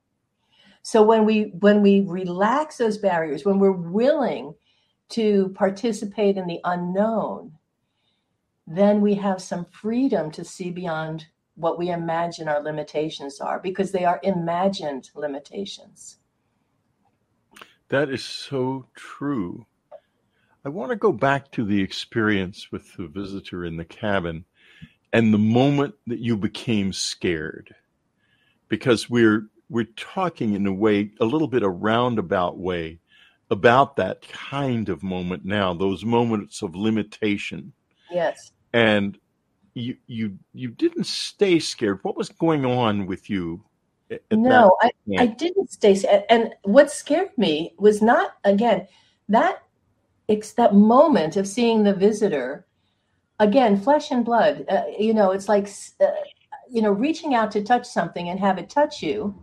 [0.82, 4.54] So when we when we relax those barriers, when we're willing
[5.08, 7.54] to participate in the unknown,
[8.70, 13.92] then we have some freedom to see beyond what we imagine our limitations are because
[13.92, 16.18] they are imagined limitations.
[17.88, 19.64] That is so true.
[20.66, 24.44] I want to go back to the experience with the visitor in the cabin
[25.14, 27.74] and the moment that you became scared
[28.68, 32.98] because we're we're talking in a way a little bit a roundabout way
[33.50, 37.72] about that kind of moment now those moments of limitation
[38.10, 39.18] yes and
[39.74, 42.00] you you you didn't stay scared.
[42.02, 43.64] What was going on with you
[44.30, 48.86] no I, I didn't stay and what scared me was not again
[49.28, 49.62] that
[50.28, 52.66] it's that moment of seeing the visitor
[53.38, 55.68] again flesh and blood uh, you know it's like
[56.00, 56.06] uh,
[56.70, 59.34] you know reaching out to touch something and have it touch you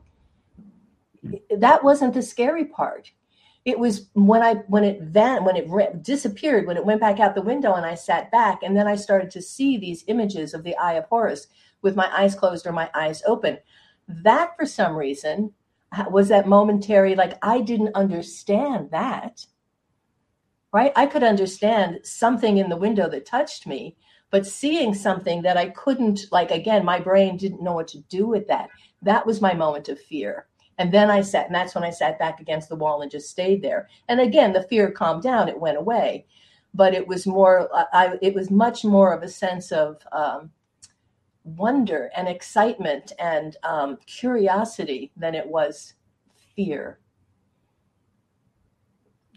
[1.58, 3.12] that wasn't the scary part
[3.66, 7.20] it was when i when it van when it re- disappeared when it went back
[7.20, 10.54] out the window and i sat back and then i started to see these images
[10.54, 11.48] of the eye of horus
[11.82, 13.58] with my eyes closed or my eyes open
[14.08, 15.52] that for some reason
[16.10, 19.46] was that momentary like i didn't understand that
[20.76, 20.92] right?
[20.98, 23.96] I could understand something in the window that touched me,
[24.30, 28.28] but seeing something that I couldn't, like, again, my brain didn't know what to do
[28.28, 28.70] with that.
[29.02, 30.48] That was my moment of fear.
[30.78, 33.30] And then I sat, and that's when I sat back against the wall and just
[33.30, 33.88] stayed there.
[34.10, 36.26] And again, the fear calmed down, it went away.
[36.74, 40.52] But it was more, I, it was much more of a sense of um,
[41.46, 45.94] wonder and excitement and um, curiosity than it was
[46.56, 47.00] fear.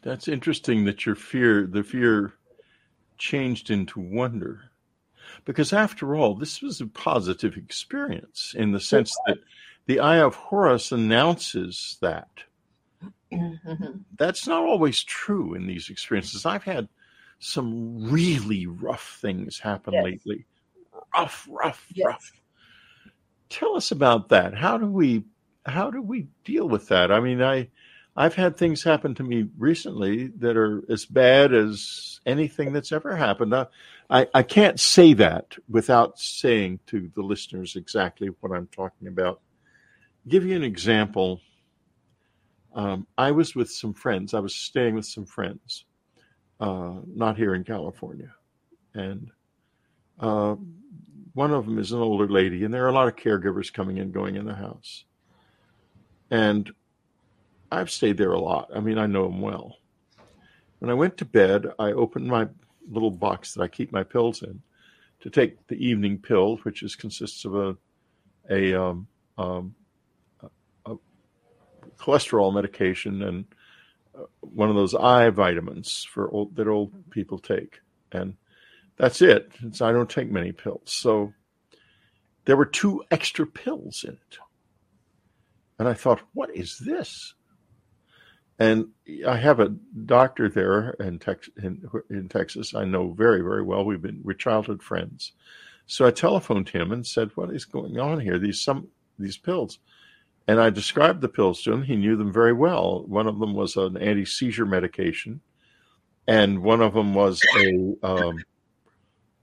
[0.03, 2.35] That's interesting that your fear, the fear
[3.19, 4.71] changed into wonder.
[5.45, 9.39] Because after all, this was a positive experience in the sense that
[9.89, 12.29] the Eye of Horus announces that.
[13.33, 14.03] Mm-hmm.
[14.19, 16.45] That's not always true in these experiences.
[16.45, 16.89] I've had
[17.39, 20.05] some really rough things happen yes.
[20.05, 20.45] lately.
[21.15, 22.07] Rough, rough, yes.
[22.07, 22.33] rough.
[23.49, 24.55] Tell us about that.
[24.55, 25.25] How do we
[25.65, 27.11] how do we deal with that?
[27.11, 27.69] I mean, I
[28.15, 33.17] I've had things happen to me recently that are as bad as anything that's ever
[33.17, 33.55] happened.
[33.55, 33.67] I,
[34.11, 39.41] I, I can't say that without saying to the listeners exactly what I'm talking about.
[40.29, 41.41] Give you an example.
[42.75, 44.35] Um, I was with some friends.
[44.35, 45.85] I was staying with some friends,
[46.61, 48.33] uh, not here in California,
[48.95, 49.31] and
[50.21, 50.57] uh,
[51.33, 53.99] one of them is an older lady, and there are a lot of caregivers coming
[54.01, 55.05] and going in the house.
[56.31, 56.71] And
[57.73, 58.71] I've stayed there a lot.
[58.75, 59.79] I mean, I know them well.
[60.81, 62.49] When I went to bed, I opened my
[62.91, 64.61] little box that I keep my pills in
[65.21, 67.77] to take the evening pill, which is consists of a
[68.51, 69.07] a, um,
[69.37, 69.75] um,
[71.99, 73.45] cholesterol medication and
[74.17, 77.81] uh, one of those eye vitamins for old, that old people take,
[78.13, 78.35] and
[78.97, 79.51] that's it.
[79.63, 81.33] It's, I don't take many pills, so
[82.45, 84.39] there were two extra pills in it,
[85.79, 87.35] and I thought, what is this?
[88.59, 88.89] And
[89.27, 89.69] I have a
[90.05, 93.85] doctor there in, Tex- in, in, Texas I know very, very well.
[93.85, 95.33] We've been we're childhood friends.
[95.87, 98.39] So I telephoned him and said, "What is going on here?
[98.39, 98.89] These some
[99.19, 99.79] these pills."
[100.49, 101.83] And I described the pills to him.
[101.83, 103.05] He knew them very well.
[103.07, 105.43] One of them was an anti seizure medication,
[106.27, 108.45] and one of them was a um,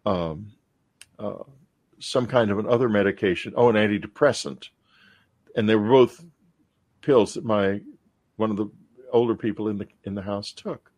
[0.06, 0.52] um,
[1.20, 1.44] uh,
[2.00, 3.54] some kind of an other medication.
[3.56, 4.70] Oh, an antidepressant,
[5.56, 6.26] and they were both
[7.02, 7.82] pills that my
[8.38, 8.70] one of the
[9.12, 10.92] older people in the in the house took.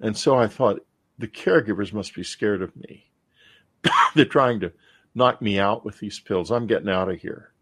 [0.00, 0.84] And so I thought
[1.18, 3.08] the caregivers must be scared of me.
[4.16, 4.72] They're trying to
[5.14, 6.50] knock me out with these pills.
[6.50, 7.52] I'm getting out of here.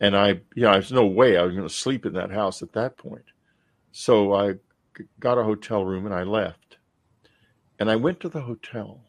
[0.00, 2.62] And I, you know, there's no way I was going to sleep in that house
[2.62, 3.24] at that point.
[3.90, 4.54] So I
[5.18, 6.76] got a hotel room and I left.
[7.78, 9.00] And I went to the hotel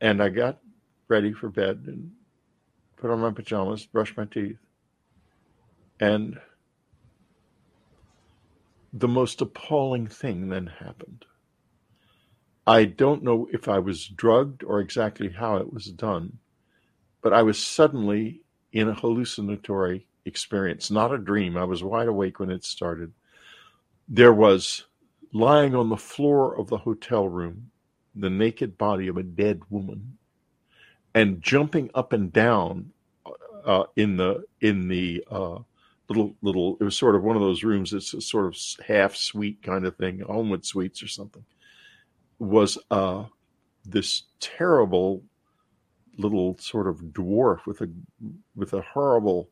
[0.00, 0.58] and I got
[1.08, 2.12] ready for bed and
[2.96, 4.58] put on my pajamas, brushed my teeth.
[6.00, 6.38] And
[8.92, 11.24] the most appalling thing then happened.
[12.66, 16.38] I don't know if I was drugged or exactly how it was done,
[17.22, 18.42] but I was suddenly
[18.76, 21.56] in a hallucinatory experience, not a dream.
[21.56, 23.10] I was wide awake when it started.
[24.06, 24.84] There was
[25.32, 27.70] lying on the floor of the hotel room
[28.14, 30.16] the naked body of a dead woman
[31.14, 32.90] and jumping up and down
[33.64, 35.58] uh, in the in the uh,
[36.08, 38.56] little little it was sort of one of those rooms it's a sort of
[38.86, 41.44] half suite kind of thing homewood suites or something
[42.38, 43.24] was uh
[43.84, 45.22] this terrible
[46.18, 47.88] little sort of dwarf with a
[48.54, 49.50] with a horrible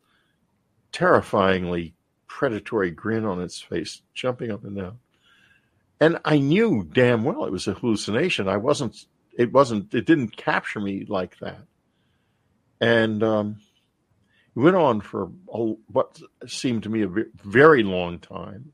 [0.93, 1.95] terrifyingly
[2.29, 4.99] predatory grin on its face, jumping up and down.
[6.01, 8.49] And I knew damn well it was a hallucination.
[8.49, 9.07] I wasn't,
[9.39, 11.63] it wasn't, it didn't capture me like that.
[12.81, 13.57] And um,
[14.55, 15.59] it went on for a,
[15.91, 17.09] what seemed to me a
[17.43, 18.73] very long time.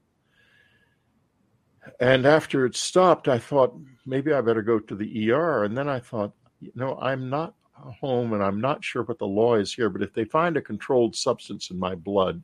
[1.99, 5.65] And after it stopped, I thought maybe I better go to the ER.
[5.65, 7.55] And then I thought, you know, I'm not
[8.01, 10.63] home and I'm not sure what the law is here, but if they find a
[10.63, 12.43] controlled substance in my blood,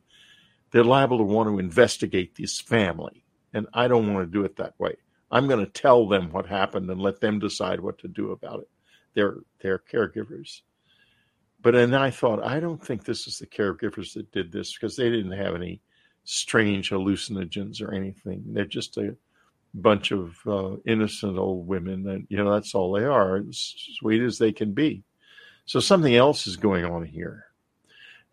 [0.71, 3.23] they're liable to want to investigate this family.
[3.53, 4.95] And I don't want to do it that way.
[5.31, 8.61] I'm going to tell them what happened and let them decide what to do about
[8.61, 8.69] it.
[9.13, 10.61] They're, they're caregivers.
[11.61, 14.95] But then I thought, I don't think this is the caregivers that did this because
[14.95, 15.81] they didn't have any
[16.23, 18.43] strange hallucinogens or anything.
[18.47, 19.15] They're just a
[19.73, 24.21] bunch of uh, innocent old women, and you know that's all they are, as sweet
[24.21, 25.03] as they can be.
[25.67, 27.45] So something else is going on here.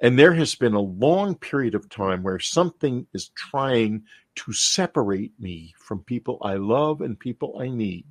[0.00, 4.04] And there has been a long period of time where something is trying
[4.36, 8.06] to separate me from people I love and people I need.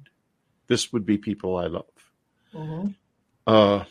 [0.67, 1.85] This would be people I love.
[2.53, 2.87] Mm-hmm.
[3.47, 3.85] Uh,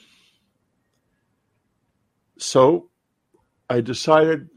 [2.39, 2.91] so
[3.71, 4.51] I decided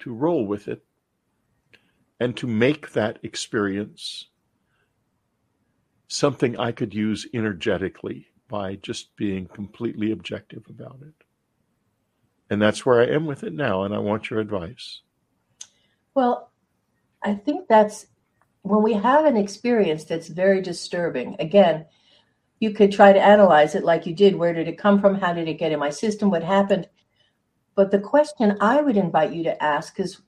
[0.00, 0.82] to roll with it
[2.18, 4.28] and to make that experience
[6.08, 11.14] something I could use energetically by just being completely objective about it.
[12.50, 13.84] And that's where I am with it now.
[13.84, 15.02] And I want your advice.
[16.14, 16.50] Well,
[17.22, 18.06] I think that's
[18.62, 21.36] when we have an experience that's very disturbing.
[21.38, 21.86] Again,
[22.58, 24.34] you could try to analyze it like you did.
[24.34, 25.14] Where did it come from?
[25.14, 26.30] How did it get in my system?
[26.30, 26.88] What happened?
[27.76, 30.20] But the question I would invite you to ask is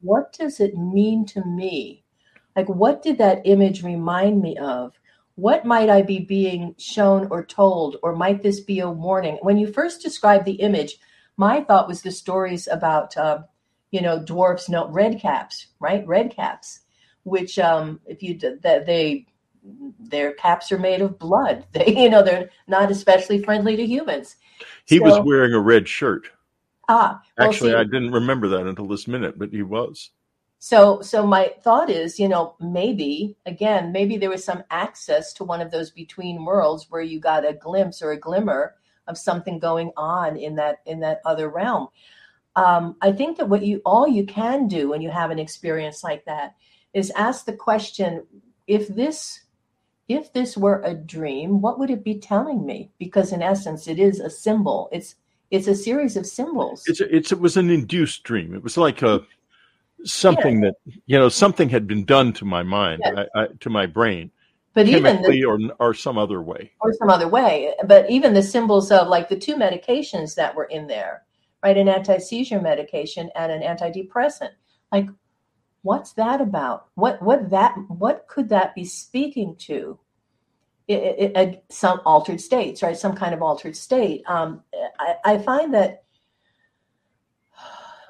[0.00, 2.04] what does it mean to me?
[2.56, 4.98] Like, what did that image remind me of?
[5.36, 9.38] What might I be being shown or told, or might this be a warning?
[9.42, 10.96] When you first described the image,
[11.36, 13.42] my thought was the stories about, uh,
[13.90, 16.06] you know, dwarfs, no, red caps, right?
[16.06, 16.80] Red caps,
[17.24, 19.26] which, um, if you that they,
[19.98, 21.66] their caps are made of blood.
[21.72, 24.36] They, you know, they're not especially friendly to humans.
[24.84, 26.28] He so, was wearing a red shirt.
[26.88, 30.10] Ah, well, actually, see, I didn't remember that until this minute, but he was.
[30.58, 35.44] So, so my thought is, you know, maybe again, maybe there was some access to
[35.44, 38.74] one of those between worlds where you got a glimpse or a glimmer
[39.06, 41.88] of something going on in that in that other realm.
[42.56, 46.02] Um, I think that what you all you can do when you have an experience
[46.02, 46.54] like that
[46.94, 48.26] is ask the question:
[48.66, 49.40] if this
[50.08, 52.90] if this were a dream, what would it be telling me?
[52.98, 54.88] Because in essence, it is a symbol.
[54.92, 55.16] It's
[55.50, 56.82] it's a series of symbols.
[56.86, 58.54] It's a, it's it was an induced dream.
[58.54, 59.20] It was like a
[60.04, 60.70] something yeah.
[60.70, 63.24] that you know something had been done to my mind yeah.
[63.34, 64.30] I, I, to my brain
[64.74, 66.72] but even the, or or some other way.
[66.80, 67.72] Or some other way.
[67.86, 71.22] But even the symbols of like the two medications that were in there
[71.64, 71.78] right?
[71.78, 74.50] An anti-seizure medication and an antidepressant.
[74.92, 75.08] Like
[75.82, 76.88] what's that about?
[76.94, 79.98] What what that what could that be speaking to?
[80.86, 82.96] It, it, it, some altered states right?
[82.96, 84.22] Some kind of altered state.
[84.26, 84.62] Um,
[85.00, 86.03] I, I find that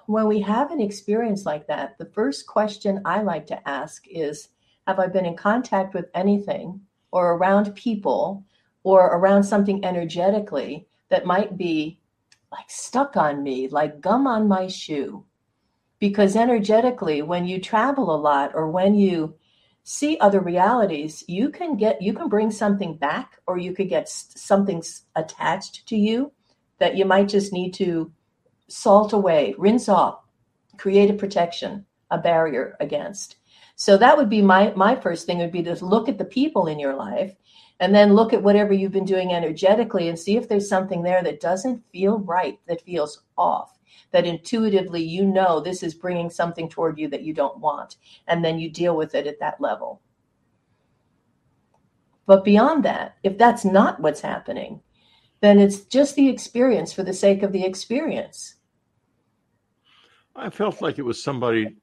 [0.07, 4.49] when we have an experience like that, the first question I like to ask is
[4.87, 6.81] Have I been in contact with anything
[7.11, 8.45] or around people
[8.83, 12.01] or around something energetically that might be
[12.53, 15.25] like stuck on me, like gum on my shoe?
[15.99, 19.37] Because energetically, when you travel a lot or when you
[19.85, 24.09] see other realities, you can get, you can bring something back or you could get
[24.09, 24.83] something
[25.15, 26.33] attached to you
[26.79, 28.11] that you might just need to
[28.69, 30.25] salt away, rinse off,
[30.77, 33.37] create a protection, a barrier against.
[33.77, 36.67] So that would be my my first thing would be to look at the people
[36.67, 37.35] in your life
[37.81, 41.23] and then look at whatever you've been doing energetically and see if there's something there
[41.23, 43.79] that doesn't feel right, that feels off,
[44.13, 47.97] that intuitively you know this is bringing something toward you that you don't want.
[48.29, 50.01] And then you deal with it at that level.
[52.27, 54.81] But beyond that, if that's not what's happening,
[55.41, 58.54] then it's just the experience for the sake of the experience.
[60.37, 61.77] I felt like it was somebody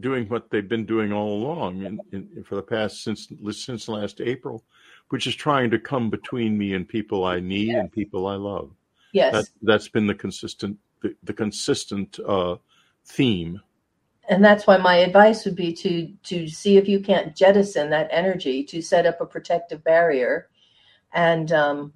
[0.00, 4.20] doing what they've been doing all along in, in, for the past since since last
[4.20, 4.64] April,
[5.10, 7.76] which is trying to come between me and people I need yes.
[7.78, 8.70] and people I love.
[9.12, 12.56] Yes, that, that's been the consistent the, the consistent uh,
[13.04, 13.60] theme.
[14.28, 18.08] And that's why my advice would be to to see if you can't jettison that
[18.10, 20.48] energy to set up a protective barrier,
[21.12, 21.92] and um,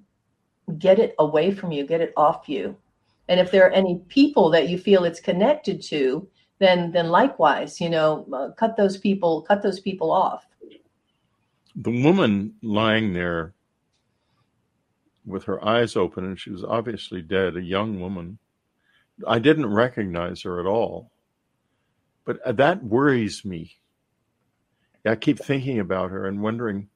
[0.79, 2.77] get it away from you, get it off you.
[3.29, 7.81] And if there are any people that you feel it's connected to, then then likewise,
[7.81, 10.47] you know, uh, cut those people cut those people off.
[11.75, 13.55] The woman lying there
[15.25, 18.39] with her eyes open and she was obviously dead, a young woman.
[19.27, 21.13] I didn't recognize her at all.
[22.25, 23.77] But uh, that worries me.
[25.05, 26.89] I keep thinking about her and wondering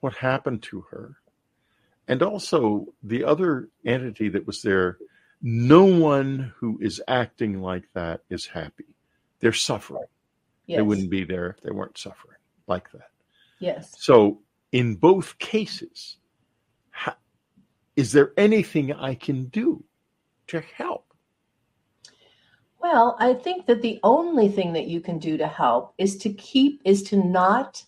[0.00, 1.16] what happened to her.
[2.08, 4.98] And also, the other entity that was there,
[5.42, 8.94] no one who is acting like that is happy.
[9.40, 10.04] They're suffering.
[10.66, 10.78] Yes.
[10.78, 12.38] They wouldn't be there if they weren't suffering
[12.68, 13.10] like that.
[13.58, 13.94] Yes.
[13.98, 14.40] So,
[14.70, 16.16] in both cases,
[17.96, 19.84] is there anything I can do
[20.46, 21.12] to help?
[22.80, 26.32] Well, I think that the only thing that you can do to help is to
[26.32, 27.84] keep, is to not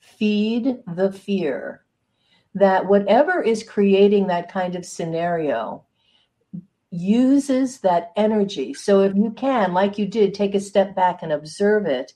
[0.00, 1.84] feed the fear
[2.54, 5.84] that whatever is creating that kind of scenario
[6.90, 8.72] uses that energy.
[8.74, 12.14] So if you can, like you did, take a step back and observe it,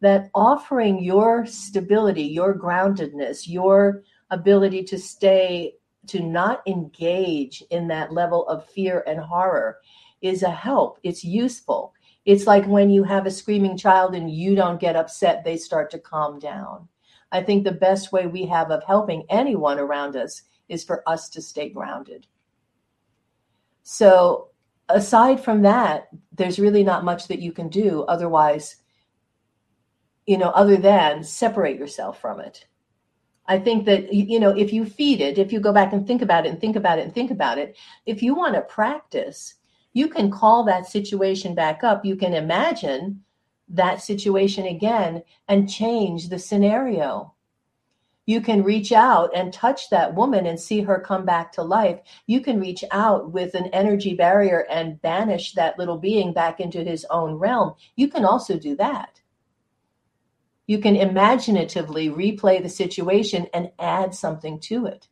[0.00, 5.74] that offering your stability, your groundedness, your ability to stay,
[6.06, 9.78] to not engage in that level of fear and horror
[10.22, 10.98] is a help.
[11.02, 11.92] It's useful.
[12.24, 15.90] It's like when you have a screaming child and you don't get upset, they start
[15.90, 16.88] to calm down.
[17.32, 21.28] I think the best way we have of helping anyone around us is for us
[21.30, 22.26] to stay grounded.
[23.82, 24.48] So,
[24.88, 28.76] aside from that, there's really not much that you can do otherwise,
[30.26, 32.66] you know, other than separate yourself from it.
[33.46, 36.22] I think that, you know, if you feed it, if you go back and think
[36.22, 37.76] about it and think about it and think about it,
[38.06, 39.54] if you want to practice,
[39.92, 42.04] you can call that situation back up.
[42.04, 43.24] You can imagine
[43.68, 47.34] that situation again and change the scenario.
[48.30, 51.98] You can reach out and touch that woman and see her come back to life.
[52.28, 56.84] You can reach out with an energy barrier and banish that little being back into
[56.84, 57.74] his own realm.
[57.96, 59.20] You can also do that.
[60.68, 65.08] You can imaginatively replay the situation and add something to it.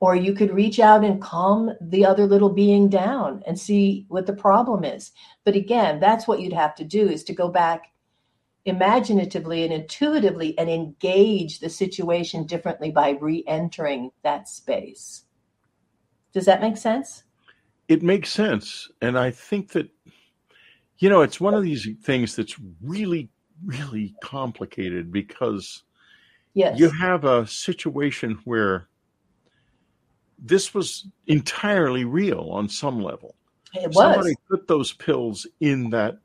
[0.00, 4.26] Or you could reach out and calm the other little being down and see what
[4.26, 5.12] the problem is.
[5.44, 7.93] But again, that's what you'd have to do is to go back
[8.64, 15.24] imaginatively and intuitively and engage the situation differently by re-entering that space.
[16.32, 17.24] Does that make sense?
[17.88, 18.90] It makes sense.
[19.02, 19.90] And I think that,
[20.98, 23.28] you know, it's one of these things that's really,
[23.64, 25.82] really complicated because
[26.54, 26.78] yes.
[26.78, 28.88] you have a situation where
[30.38, 33.34] this was entirely real on some level.
[33.74, 33.96] It was.
[33.96, 36.18] Somebody put those pills in that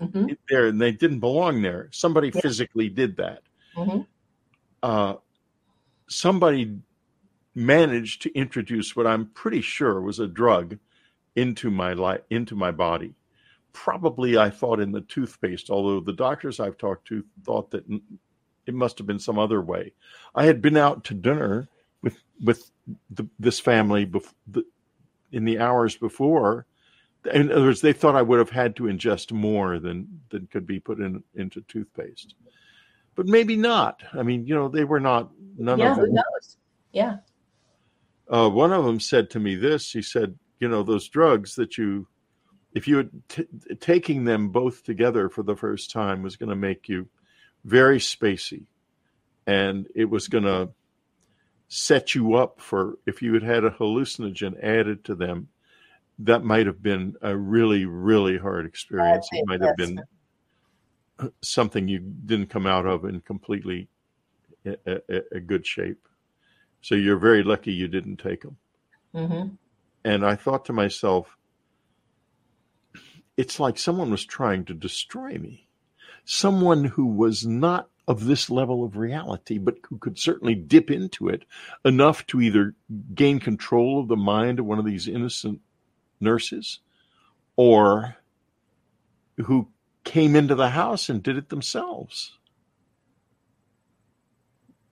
[0.00, 0.26] mm-hmm.
[0.48, 1.88] there and they didn't belong there.
[1.92, 2.40] Somebody Yeah.
[2.40, 3.42] physically did that.
[3.74, 4.02] Mm-hmm.
[4.82, 5.14] Uh,
[6.08, 6.78] somebody
[7.54, 10.78] managed to introduce what I'm pretty sure was a drug
[11.34, 13.14] into my life, into my body.
[13.72, 15.70] Probably, I thought in the toothpaste.
[15.70, 17.84] Although the doctors I've talked to thought that
[18.66, 19.92] it must have been some other way.
[20.34, 21.68] I had been out to dinner
[22.02, 22.70] with with
[23.10, 24.64] the, this family bef- the,
[25.32, 26.66] in the hours before.
[27.32, 30.66] In other words, they thought I would have had to ingest more than than could
[30.66, 32.34] be put in into toothpaste,
[33.14, 34.02] but maybe not.
[34.12, 35.30] I mean, you know, they were not.
[35.58, 36.56] None Yeah, of who them knows?
[36.92, 37.16] Yeah.
[38.30, 41.76] uh, one of them said to me this he said you know those drugs that
[41.78, 42.06] you
[42.74, 43.46] if you had t-
[43.80, 47.08] taking them both together for the first time was going to make you
[47.64, 48.64] very spacey
[49.46, 50.68] and it was going to
[51.68, 55.48] set you up for if you had had a hallucinogen added to them
[56.18, 59.28] that might have been a really really hard experience.
[59.32, 60.00] It might have been
[61.42, 63.88] something you didn't come out of in completely
[64.64, 66.08] a, a, a good shape.
[66.80, 68.56] So you're very lucky you didn't take them
[69.14, 69.48] hmm
[70.06, 71.36] and I thought to myself,
[73.36, 75.66] it's like someone was trying to destroy me.
[76.24, 81.28] Someone who was not of this level of reality, but who could certainly dip into
[81.28, 81.42] it
[81.84, 82.76] enough to either
[83.14, 85.60] gain control of the mind of one of these innocent
[86.20, 86.80] nurses
[87.56, 88.16] or
[89.38, 89.68] who
[90.04, 92.38] came into the house and did it themselves.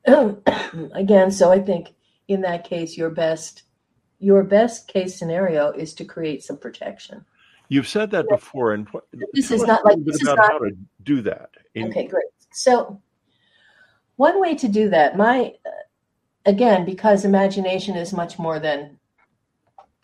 [0.06, 1.94] Again, so I think
[2.28, 3.62] in that case, your best
[4.18, 7.24] your best case scenario is to create some protection.
[7.68, 10.70] You've said that before, and what, This is not like- this is not- how to
[11.02, 11.50] do that.
[11.74, 12.24] In- Okay, great.
[12.52, 13.00] So,
[14.16, 15.70] one way to do that, my uh,
[16.46, 18.98] again, because imagination is much more than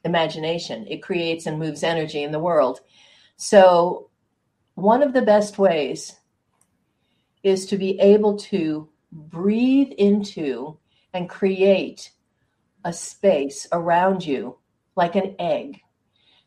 [0.05, 2.81] imagination, it creates and moves energy in the world.
[3.37, 4.11] So,
[4.75, 6.17] one of the best ways
[7.43, 10.79] is to be able to breathe into
[11.13, 12.13] and create
[12.85, 14.57] a space around you
[14.97, 15.81] like an egg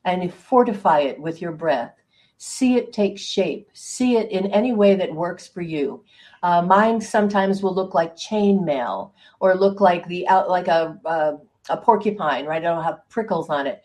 [0.05, 1.93] and fortify it with your breath.
[2.37, 3.69] See it take shape.
[3.73, 6.03] See it in any way that works for you.
[6.41, 11.37] Uh, mine sometimes will look like chainmail or look like the out like a, a
[11.69, 13.83] a porcupine right it'll have prickles on it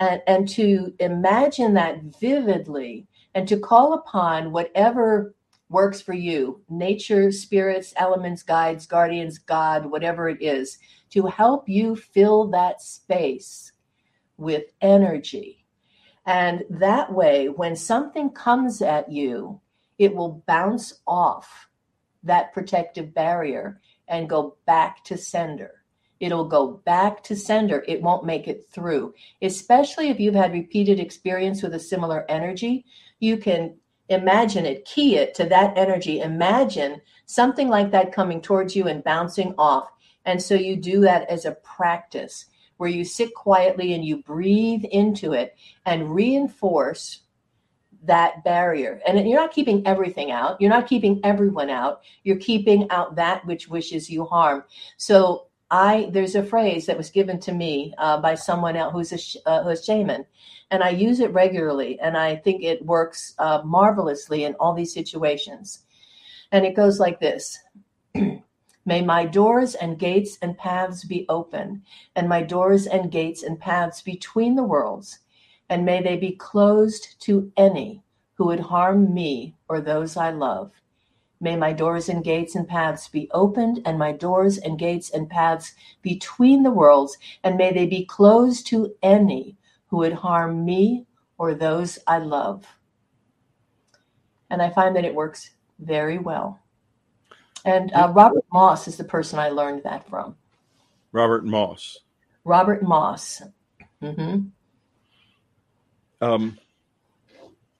[0.00, 5.34] and and to imagine that vividly and to call upon whatever
[5.68, 10.78] works for you nature, spirits, elements, guides, guardians, God, whatever it is
[11.10, 13.72] to help you fill that space
[14.36, 15.64] with energy.
[16.26, 19.60] And that way, when something comes at you,
[19.98, 21.68] it will bounce off
[22.24, 25.82] that protective barrier and go back to sender.
[26.20, 27.84] It'll go back to sender.
[27.86, 29.14] It won't make it through.
[29.42, 32.84] Especially if you've had repeated experience with a similar energy,
[33.20, 33.76] you can
[34.08, 36.20] imagine it, key it to that energy.
[36.20, 39.90] Imagine something like that coming towards you and bouncing off.
[40.24, 42.46] And so you do that as a practice
[42.76, 47.22] where you sit quietly and you breathe into it and reinforce
[48.04, 49.00] that barrier.
[49.06, 50.60] And you're not keeping everything out.
[50.60, 52.02] You're not keeping everyone out.
[52.22, 54.64] You're keeping out that which wishes you harm.
[54.96, 59.12] So I there's a phrase that was given to me uh, by someone else who's
[59.12, 60.24] a uh, who's shaman,
[60.70, 64.94] and I use it regularly, and I think it works uh, marvelously in all these
[64.94, 65.84] situations.
[66.52, 67.58] And it goes like this.
[68.84, 71.82] May my doors and gates and paths be open,
[72.14, 75.18] and my doors and gates and paths between the worlds,
[75.68, 78.02] and may they be closed to any
[78.34, 80.70] who would harm me or those I love.
[81.40, 85.28] May my doors and gates and paths be opened, and my doors and gates and
[85.28, 89.56] paths between the worlds, and may they be closed to any
[89.88, 91.06] who would harm me
[91.38, 92.64] or those I love.
[94.48, 96.60] And I find that it works very well.
[97.64, 100.36] And uh, Robert Moss is the person I learned that from.
[101.12, 101.98] Robert Moss.
[102.44, 103.42] Robert Moss.
[104.02, 104.46] Mm-hmm.
[106.20, 106.58] Um,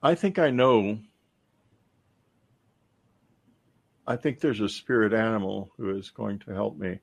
[0.03, 0.99] I think I know.
[4.07, 7.01] I think there's a spirit animal who is going to help me.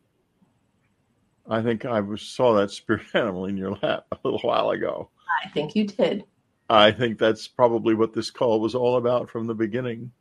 [1.50, 5.10] I think I saw that spirit animal in your lap a little while ago.
[5.44, 6.24] I think you did.
[6.70, 10.12] I think that's probably what this call was all about from the beginning.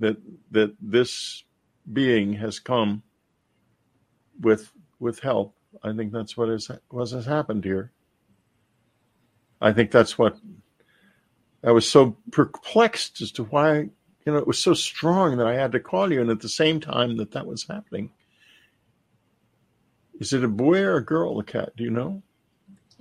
[0.00, 0.16] That
[0.50, 1.44] that this
[1.90, 3.02] being has come
[4.40, 5.54] with with help.
[5.82, 7.92] I think that's what is what has happened here.
[9.60, 10.36] I think that's what
[11.64, 13.90] I was so perplexed as to why
[14.24, 16.48] you know it was so strong that I had to call you, and at the
[16.48, 18.10] same time that that was happening.
[20.20, 21.36] Is it a boy or a girl?
[21.36, 21.74] The cat?
[21.76, 22.22] Do you know?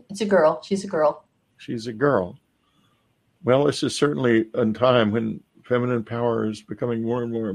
[0.09, 0.61] It's a girl.
[0.63, 1.25] She's a girl.
[1.57, 2.39] She's a girl.
[3.43, 7.53] Well, this is certainly a time when feminine power is becoming more and more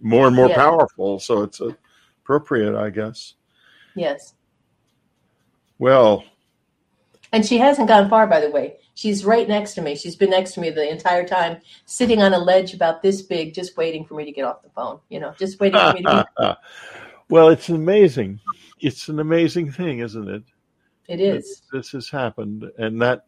[0.00, 0.56] more and more yeah.
[0.56, 1.18] powerful.
[1.18, 1.60] So it's
[2.22, 3.34] appropriate, I guess.
[3.94, 4.34] Yes.
[5.78, 6.24] Well.
[7.32, 8.76] And she hasn't gone far, by the way.
[8.94, 9.94] She's right next to me.
[9.96, 13.54] She's been next to me the entire time, sitting on a ledge about this big,
[13.54, 15.00] just waiting for me to get off the phone.
[15.08, 16.26] You know, just waiting for me to.
[16.40, 16.56] Get...
[17.28, 18.40] well, it's amazing.
[18.80, 20.44] It's an amazing thing, isn't it?
[21.08, 21.62] It is.
[21.72, 23.26] This has happened, and that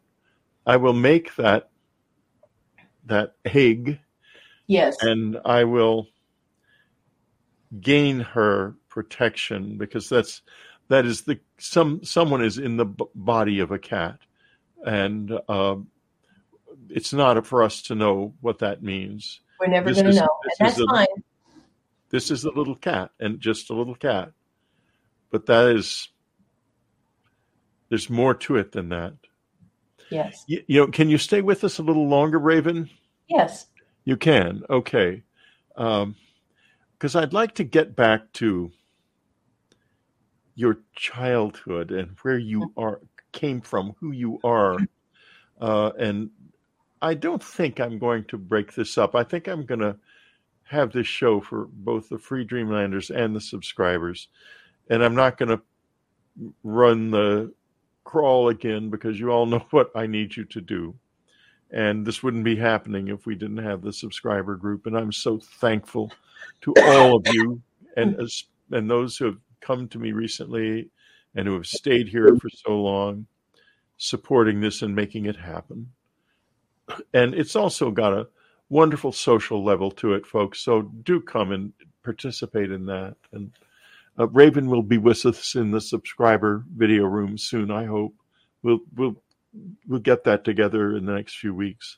[0.65, 1.69] I will make that
[3.05, 3.99] that egg.
[4.67, 4.97] Yes.
[5.01, 6.07] And I will
[7.81, 10.41] gain her protection because that's
[10.89, 14.19] that is the some someone is in the b- body of a cat.
[14.85, 15.75] And uh,
[16.89, 19.39] it's not for us to know what that means.
[19.59, 20.27] We're never going to know.
[20.59, 21.07] and that's a, fine.
[22.09, 24.31] This is a little cat and just a little cat.
[25.31, 26.09] But that is
[27.89, 29.13] there's more to it than that.
[30.09, 30.43] Yes.
[30.47, 32.89] You, you know can you stay with us a little longer raven?
[33.27, 33.67] Yes.
[34.05, 34.63] You can.
[34.69, 35.23] Okay.
[35.75, 36.15] Um,
[36.97, 38.71] because I'd like to get back to
[40.59, 42.79] your childhood and where you mm-hmm.
[42.79, 42.99] are
[43.31, 44.77] came from, who you are,
[45.61, 46.29] uh, and
[47.01, 49.15] I don't think I'm going to break this up.
[49.15, 49.95] I think I'm going to
[50.63, 54.27] have this show for both the free Dreamlanders and the subscribers,
[54.89, 55.61] and I'm not going to
[56.63, 57.53] run the
[58.03, 60.93] crawl again because you all know what I need you to do.
[61.71, 64.87] And this wouldn't be happening if we didn't have the subscriber group.
[64.87, 66.11] And I'm so thankful
[66.61, 67.61] to all of you
[67.95, 68.17] and
[68.71, 70.89] and those who have come to me recently
[71.35, 73.27] and who have stayed here for so long,
[73.97, 75.91] supporting this and making it happen.
[77.13, 78.27] And it's also got a
[78.69, 80.59] wonderful social level to it, folks.
[80.59, 81.73] So do come and
[82.03, 83.15] participate in that.
[83.31, 83.51] And
[84.17, 87.71] uh, Raven will be with us in the subscriber video room soon.
[87.71, 88.13] I hope
[88.63, 89.21] we'll we'll
[89.87, 91.97] we'll get that together in the next few weeks.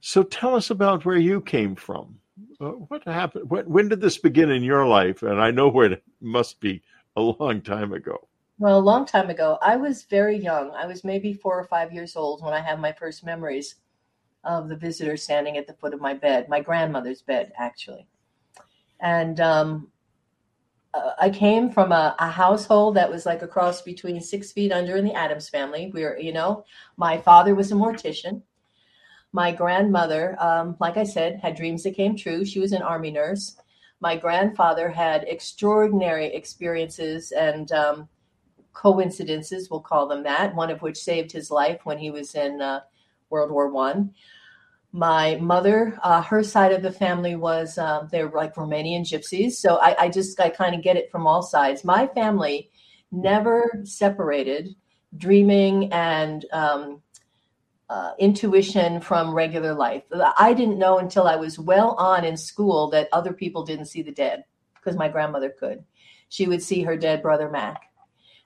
[0.00, 2.18] So tell us about where you came from.
[2.60, 3.50] Uh, what happened?
[3.50, 5.22] When, when did this begin in your life?
[5.22, 6.82] And I know where it must be
[7.16, 8.28] a long time ago.
[8.58, 9.58] Well, a long time ago.
[9.60, 10.70] I was very young.
[10.70, 13.76] I was maybe four or five years old when I have my first memories
[14.44, 18.06] of the visitor standing at the foot of my bed, my grandmother's bed, actually.
[19.00, 19.88] And um,
[20.94, 24.72] uh, I came from a, a, household that was like a cross between six feet
[24.72, 25.90] under and the Addams family.
[25.92, 26.64] We were, you know,
[26.96, 28.42] my father was a mortician.
[29.32, 32.44] My grandmother, um, like I said, had dreams that came true.
[32.44, 33.56] She was an army nurse.
[34.00, 38.08] My grandfather had extraordinary experiences and um,
[38.72, 42.60] coincidences, we'll call them that, one of which saved his life when he was in
[42.60, 42.80] uh,
[43.30, 44.14] World War One.
[44.92, 49.52] My mother, uh, her side of the family was uh, they were like Romanian gypsies,
[49.52, 51.84] so I, I just I kind of get it from all sides.
[51.84, 52.70] My family
[53.10, 54.74] never separated
[55.16, 57.02] dreaming and um,
[57.92, 60.02] uh, intuition from regular life.
[60.38, 64.00] I didn't know until I was well on in school that other people didn't see
[64.00, 64.44] the dead
[64.74, 65.84] because my grandmother could.
[66.30, 67.82] She would see her dead brother Mac.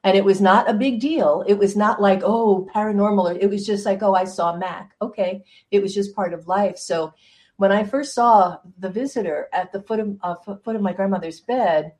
[0.02, 1.44] And it was not a big deal.
[1.46, 3.38] It was not like, oh, paranormal.
[3.40, 4.96] It was just like, oh, I saw Mac.
[5.00, 5.44] Okay.
[5.70, 6.76] It was just part of life.
[6.76, 7.14] So
[7.56, 11.40] when I first saw the visitor at the foot of, uh, foot of my grandmother's
[11.40, 11.92] bed,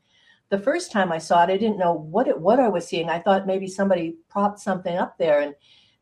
[0.49, 3.09] the first time I saw it, I didn't know what it, what I was seeing.
[3.09, 5.41] I thought maybe somebody propped something up there.
[5.41, 5.55] And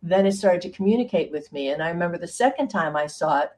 [0.05, 1.71] then it started to communicate with me.
[1.71, 3.51] And I remember the second time I saw it,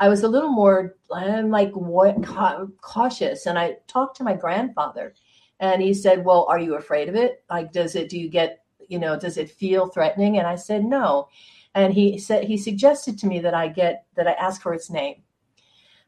[0.00, 3.46] I was a little more like cautious.
[3.46, 5.14] And I talked to my grandfather,
[5.60, 7.44] and he said, "Well, are you afraid of it?
[7.48, 8.08] Like, does it?
[8.08, 8.64] Do you get?
[8.88, 11.28] You know, does it feel threatening?" And I said, "No."
[11.76, 14.90] And he said he suggested to me that I get that I ask for its
[14.90, 15.22] name,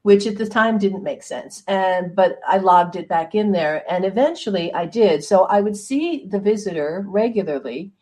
[0.03, 1.63] which at the time didn't make sense.
[1.69, 5.23] And but I logged it back in there, and eventually I did.
[5.23, 7.93] So I would see the visitor regularly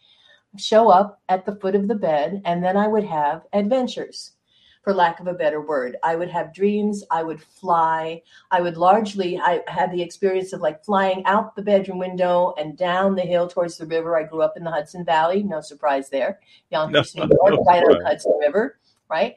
[0.57, 4.33] show up at the foot of the bed, and then I would have adventures,
[4.83, 5.97] for lack of a better word.
[6.03, 7.03] I would have dreams.
[7.11, 8.23] I would fly.
[8.51, 12.77] I would largely, I had the experience of like flying out the bedroom window and
[12.77, 14.17] down the hill towards the river.
[14.17, 15.43] I grew up in the Hudson Valley.
[15.43, 16.39] No surprise there.
[16.71, 18.79] Yonkers, no, New York, no right on the Hudson River,
[19.09, 19.37] right?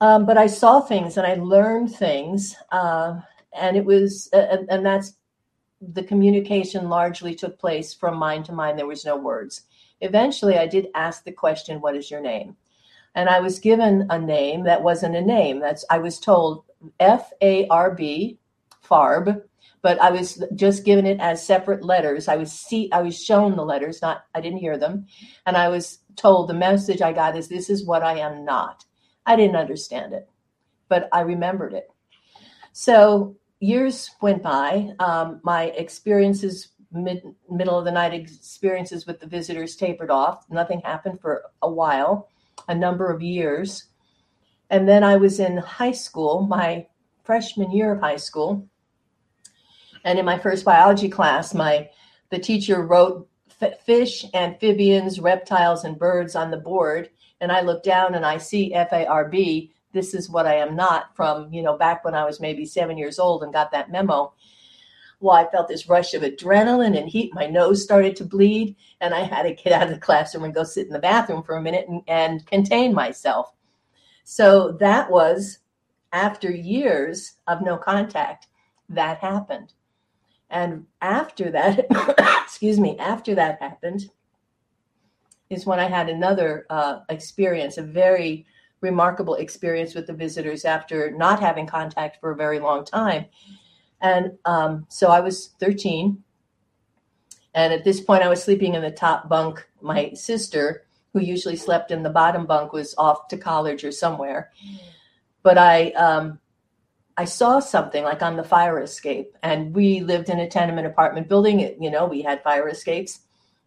[0.00, 2.56] Um, but I saw things and I learned things.
[2.72, 3.20] Uh,
[3.52, 5.14] and it was, uh, and that's
[5.82, 8.78] the communication largely took place from mind to mind.
[8.78, 9.62] There was no words
[10.00, 12.56] eventually I did ask the question, What is your name?
[13.14, 15.60] And I was given a name that wasn't a name.
[15.60, 16.64] That's I was told
[17.00, 18.38] F A R B,
[18.88, 19.42] Farb,
[19.82, 22.28] but I was just given it as separate letters.
[22.28, 25.06] I was see I was shown the letters, not I didn't hear them.
[25.46, 28.84] And I was told the message I got is this is what I am not.
[29.26, 30.28] I didn't understand it,
[30.88, 31.88] but I remembered it.
[32.72, 34.90] So years went by.
[34.98, 40.44] Um, my experiences mid, middle of the night experiences with the visitors tapered off.
[40.50, 42.28] Nothing happened for a while,
[42.68, 43.86] a number of years.
[44.70, 46.86] And then I was in high school, my
[47.24, 48.68] freshman year of high school.
[50.04, 51.88] And in my first biology class, my
[52.30, 53.28] the teacher wrote
[53.84, 57.10] fish, amphibians, reptiles, and birds on the board.
[57.40, 59.72] And I look down and I see F A R B.
[59.92, 62.96] This is what I am not from, you know, back when I was maybe seven
[62.96, 64.32] years old and got that memo
[65.20, 67.34] well, I felt this rush of adrenaline and heat.
[67.34, 70.54] My nose started to bleed, and I had to get out of the classroom and
[70.54, 73.52] go sit in the bathroom for a minute and, and contain myself.
[74.24, 75.58] So that was
[76.12, 78.46] after years of no contact,
[78.88, 79.74] that happened.
[80.48, 81.86] And after that,
[82.42, 84.10] excuse me, after that happened,
[85.50, 88.46] is when I had another uh, experience, a very
[88.80, 93.26] remarkable experience with the visitors after not having contact for a very long time.
[94.00, 96.22] And um, so I was 13.
[97.54, 99.66] And at this point, I was sleeping in the top bunk.
[99.80, 104.52] My sister, who usually slept in the bottom bunk, was off to college or somewhere.
[105.42, 106.38] But I, um,
[107.16, 111.28] I saw something like on the fire escape, and we lived in a tenement apartment
[111.28, 111.60] building.
[111.78, 113.20] You know, we had fire escapes,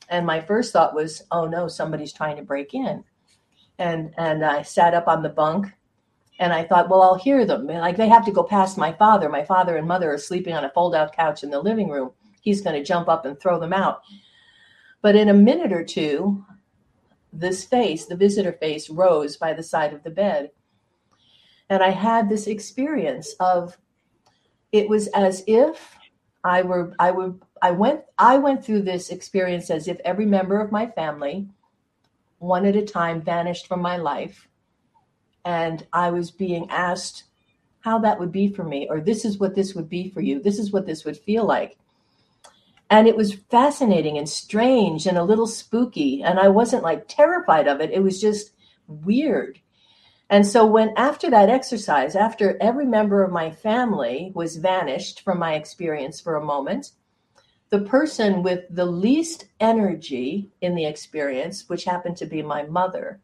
[0.09, 3.03] and my first thought was, "Oh no, somebody's trying to break in."
[3.77, 5.67] And and I sat up on the bunk,
[6.39, 7.67] and I thought, well, I'll hear them.
[7.67, 9.29] Like they have to go past my father.
[9.29, 12.11] My father and mother are sleeping on a fold out couch in the living room.
[12.41, 14.01] He's going to jump up and throw them out.
[15.01, 16.43] But in a minute or two,
[17.31, 20.51] this face, the visitor face, rose by the side of the bed.
[21.69, 23.77] And I had this experience of
[24.71, 25.95] it was as if
[26.43, 30.59] I were I would I went I went through this experience as if every member
[30.59, 31.47] of my family,
[32.39, 34.47] one at a time, vanished from my life
[35.45, 37.23] and I was being asked
[37.81, 40.41] how that would be for me, or this is what this would be for you,
[40.41, 41.77] this is what this would feel like.
[42.89, 46.21] And it was fascinating and strange and a little spooky.
[46.21, 48.51] And I wasn't like terrified of it, it was just
[48.87, 49.59] weird.
[50.29, 55.37] And so, when after that exercise, after every member of my family was vanished from
[55.37, 56.91] my experience for a moment,
[57.69, 63.19] the person with the least energy in the experience, which happened to be my mother,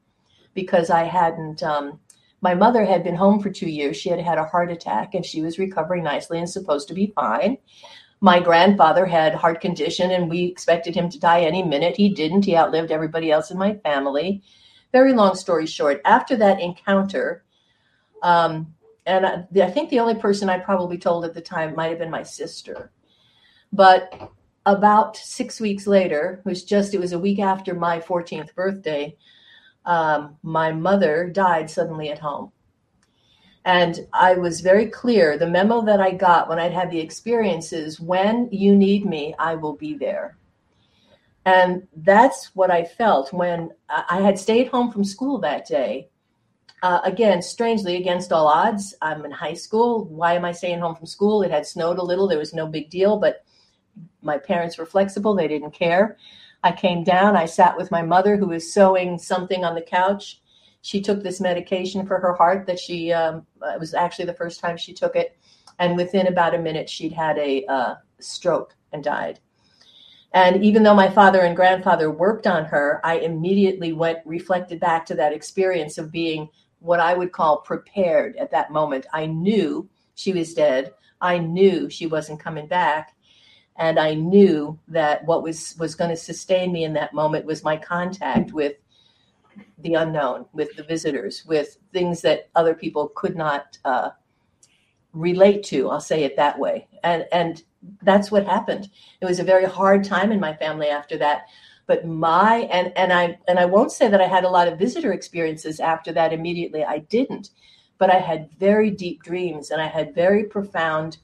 [0.53, 1.99] because I hadn't um,
[2.41, 3.97] my mother had been home for two years.
[3.97, 7.13] She had had a heart attack and she was recovering nicely and supposed to be
[7.15, 7.57] fine.
[8.21, 11.95] My grandfather had heart condition and we expected him to die any minute.
[11.95, 12.45] He didn't.
[12.45, 14.41] He outlived everybody else in my family.
[14.91, 17.43] very long story short, after that encounter,
[18.23, 18.73] um,
[19.05, 21.99] and I, I think the only person I probably told at the time might have
[21.99, 22.91] been my sister.
[23.71, 24.31] But
[24.65, 29.15] about six weeks later, it was just, it was a week after my 14th birthday,
[29.89, 32.51] um, my mother died suddenly at home.
[33.65, 37.99] And I was very clear the memo that I got when I'd had the experiences
[37.99, 40.37] when you need me, I will be there.
[41.43, 46.09] And that's what I felt when I had stayed home from school that day.
[46.83, 50.05] Uh, again, strangely, against all odds, I'm in high school.
[50.05, 51.41] Why am I staying home from school?
[51.41, 52.27] It had snowed a little.
[52.27, 53.43] There was no big deal, but
[54.21, 55.33] my parents were flexible.
[55.33, 56.17] They didn't care.
[56.63, 57.35] I came down.
[57.35, 60.41] I sat with my mother, who was sewing something on the couch.
[60.81, 64.59] She took this medication for her heart that she, um, it was actually the first
[64.59, 65.37] time she took it.
[65.79, 69.39] And within about a minute, she'd had a uh, stroke and died.
[70.33, 75.05] And even though my father and grandfather worked on her, I immediately went reflected back
[75.07, 76.49] to that experience of being
[76.79, 79.07] what I would call prepared at that moment.
[79.11, 80.93] I knew she was dead.
[81.21, 83.15] I knew she wasn't coming back.
[83.79, 87.63] And I knew that what was, was going to sustain me in that moment was
[87.63, 88.73] my contact with
[89.79, 94.09] the unknown, with the visitors, with things that other people could not uh,
[95.13, 95.89] relate to.
[95.89, 96.87] I'll say it that way.
[97.03, 97.63] And, and
[98.01, 98.89] that's what happened.
[99.21, 101.43] It was a very hard time in my family after that.
[101.87, 104.77] But my and and I and I won't say that I had a lot of
[104.77, 106.83] visitor experiences after that immediately.
[106.83, 107.49] I didn't,
[107.97, 111.17] but I had very deep dreams and I had very profound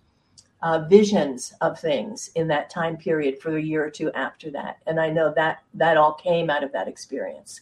[0.62, 4.78] uh, visions of things in that time period for a year or two after that.
[4.88, 7.62] And I know that that all came out of that experience.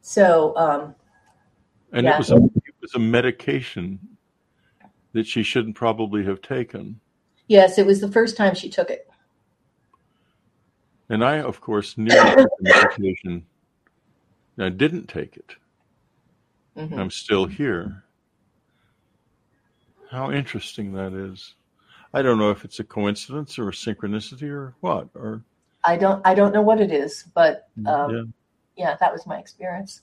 [0.00, 0.94] So, um,
[1.92, 2.14] and yeah.
[2.14, 3.98] it was a, it was a medication
[5.12, 7.00] that she shouldn't probably have taken.
[7.46, 9.08] Yes, it was the first time she took it.
[11.08, 13.46] And I, of course, knew the medication.
[14.58, 15.54] I didn't take it.
[16.76, 16.98] Mm-hmm.
[16.98, 18.04] I'm still here.
[20.10, 21.54] How interesting that is.
[22.14, 25.08] I don't know if it's a coincidence or a synchronicity or what.
[25.14, 25.42] Or
[25.84, 26.24] I don't.
[26.24, 28.34] I don't know what it is, but mm, um,
[28.76, 28.84] yeah.
[28.84, 30.02] yeah, that was my experience.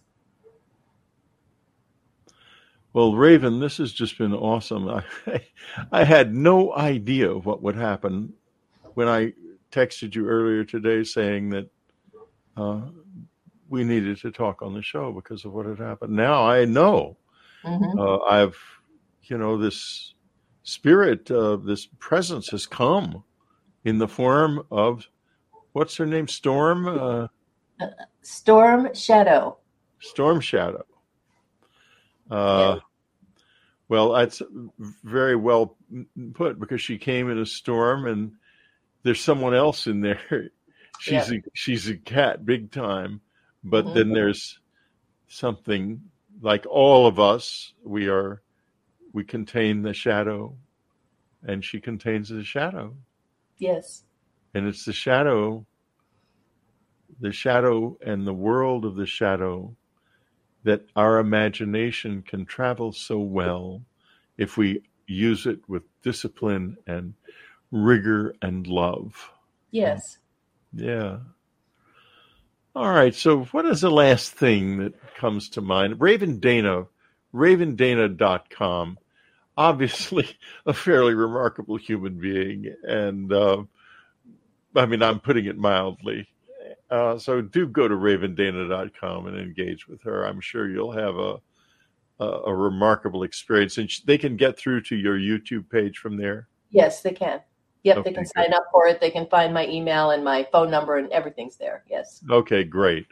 [2.93, 4.89] Well, Raven, this has just been awesome.
[5.27, 5.41] I,
[5.91, 8.33] I had no idea what would happen
[8.95, 9.33] when I
[9.71, 11.69] texted you earlier today saying that
[12.57, 12.81] uh,
[13.69, 16.13] we needed to talk on the show because of what had happened.
[16.13, 17.15] Now I know
[17.63, 17.97] mm-hmm.
[17.97, 18.57] uh, I've,
[19.23, 20.13] you know, this
[20.63, 23.23] spirit, uh, this presence has come
[23.83, 25.07] in the form of
[25.73, 26.27] what's her name?
[26.27, 26.87] Storm.
[26.87, 27.27] Uh,
[28.21, 29.57] Storm Shadow.
[29.99, 30.85] Storm Shadow.
[32.29, 32.79] Uh, yeah.
[33.89, 34.41] Well, that's
[35.03, 35.75] very well
[36.33, 38.31] put because she came in a storm, and
[39.03, 40.21] there's someone else in there.
[40.99, 41.39] she's yeah.
[41.39, 43.19] a she's a cat, big time,
[43.63, 43.95] but mm-hmm.
[43.95, 44.59] then there's
[45.27, 46.01] something
[46.41, 47.73] like all of us.
[47.83, 48.41] We are
[49.13, 50.55] we contain the shadow,
[51.43, 52.95] and she contains the shadow.
[53.57, 54.03] Yes,
[54.53, 55.65] and it's the shadow,
[57.19, 59.75] the shadow, and the world of the shadow
[60.63, 63.81] that our imagination can travel so well
[64.37, 67.13] if we use it with discipline and
[67.71, 69.31] rigor and love.
[69.71, 70.17] Yes.
[70.73, 71.17] Yeah.
[72.75, 73.13] All right.
[73.13, 75.99] So, what is the last thing that comes to mind?
[75.99, 76.85] Raven Dana,
[77.33, 78.97] ravendana.com.
[79.57, 80.27] Obviously,
[80.65, 82.73] a fairly remarkable human being.
[82.83, 83.63] And uh,
[84.75, 86.27] I mean, I'm putting it mildly.
[86.89, 90.25] Uh, so do go to ravendana.com and engage with her.
[90.25, 91.39] I'm sure you'll have a
[92.21, 96.47] a, a remarkable experience, and they can get through to your YouTube page from there.
[96.69, 97.41] Yes, they can.
[97.83, 98.55] Yep, okay, they can sign good.
[98.55, 99.01] up for it.
[99.01, 101.83] They can find my email and my phone number, and everything's there.
[101.89, 102.23] Yes.
[102.29, 103.07] Okay, great.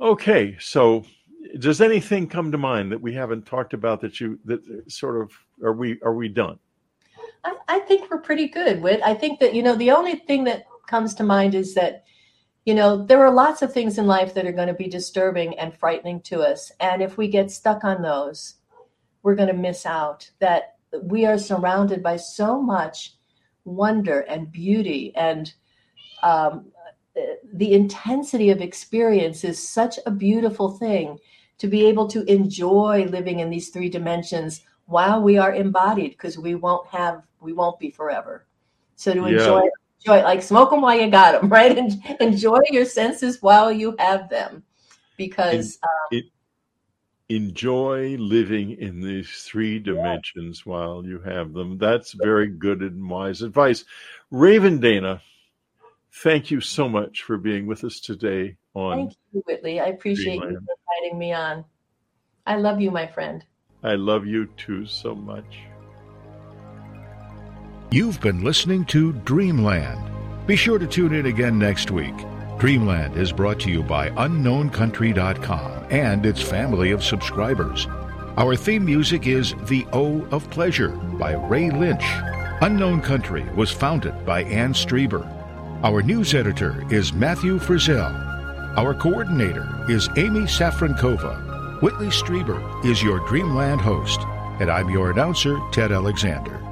[0.00, 1.04] Okay, so
[1.58, 4.60] does anything come to mind that we haven't talked about that you that
[4.90, 6.58] sort of are we are we done?
[7.44, 8.82] I, I think we're pretty good.
[8.82, 12.04] With I think that you know the only thing that comes to mind is that
[12.64, 15.58] you know there are lots of things in life that are going to be disturbing
[15.58, 18.56] and frightening to us and if we get stuck on those
[19.22, 23.14] we're going to miss out that we are surrounded by so much
[23.64, 25.54] wonder and beauty and
[26.22, 26.66] um,
[27.54, 31.18] the intensity of experience is such a beautiful thing
[31.58, 36.38] to be able to enjoy living in these three dimensions while we are embodied because
[36.38, 38.46] we won't have we won't be forever
[38.96, 39.26] so to yeah.
[39.28, 39.62] enjoy
[40.00, 43.94] enjoy like smoke them while you got them right and enjoy your senses while you
[43.98, 44.62] have them
[45.16, 46.24] because um, it,
[47.28, 50.72] enjoy living in these three dimensions yeah.
[50.72, 53.84] while you have them that's very good and wise advice
[54.30, 55.22] raven dana
[56.12, 58.98] thank you so much for being with us today on.
[58.98, 59.80] Thank you, Whitley.
[59.80, 60.68] I appreciate you Dreamland.
[61.00, 61.64] inviting me on.
[62.46, 63.44] I love you, my friend.
[63.82, 65.60] I love you too so much.
[67.90, 70.46] You've been listening to Dreamland.
[70.46, 72.14] Be sure to tune in again next week.
[72.58, 77.86] Dreamland is brought to you by UnknownCountry.com and its family of subscribers.
[78.36, 82.04] Our theme music is The O of Pleasure by Ray Lynch.
[82.62, 85.39] Unknown Country was founded by Anne Strieber.
[85.82, 88.12] Our news editor is Matthew Frizzell.
[88.76, 91.80] Our coordinator is Amy Safrankova.
[91.80, 94.20] Whitley Strieber is your Dreamland host,
[94.60, 96.69] and I'm your announcer, Ted Alexander.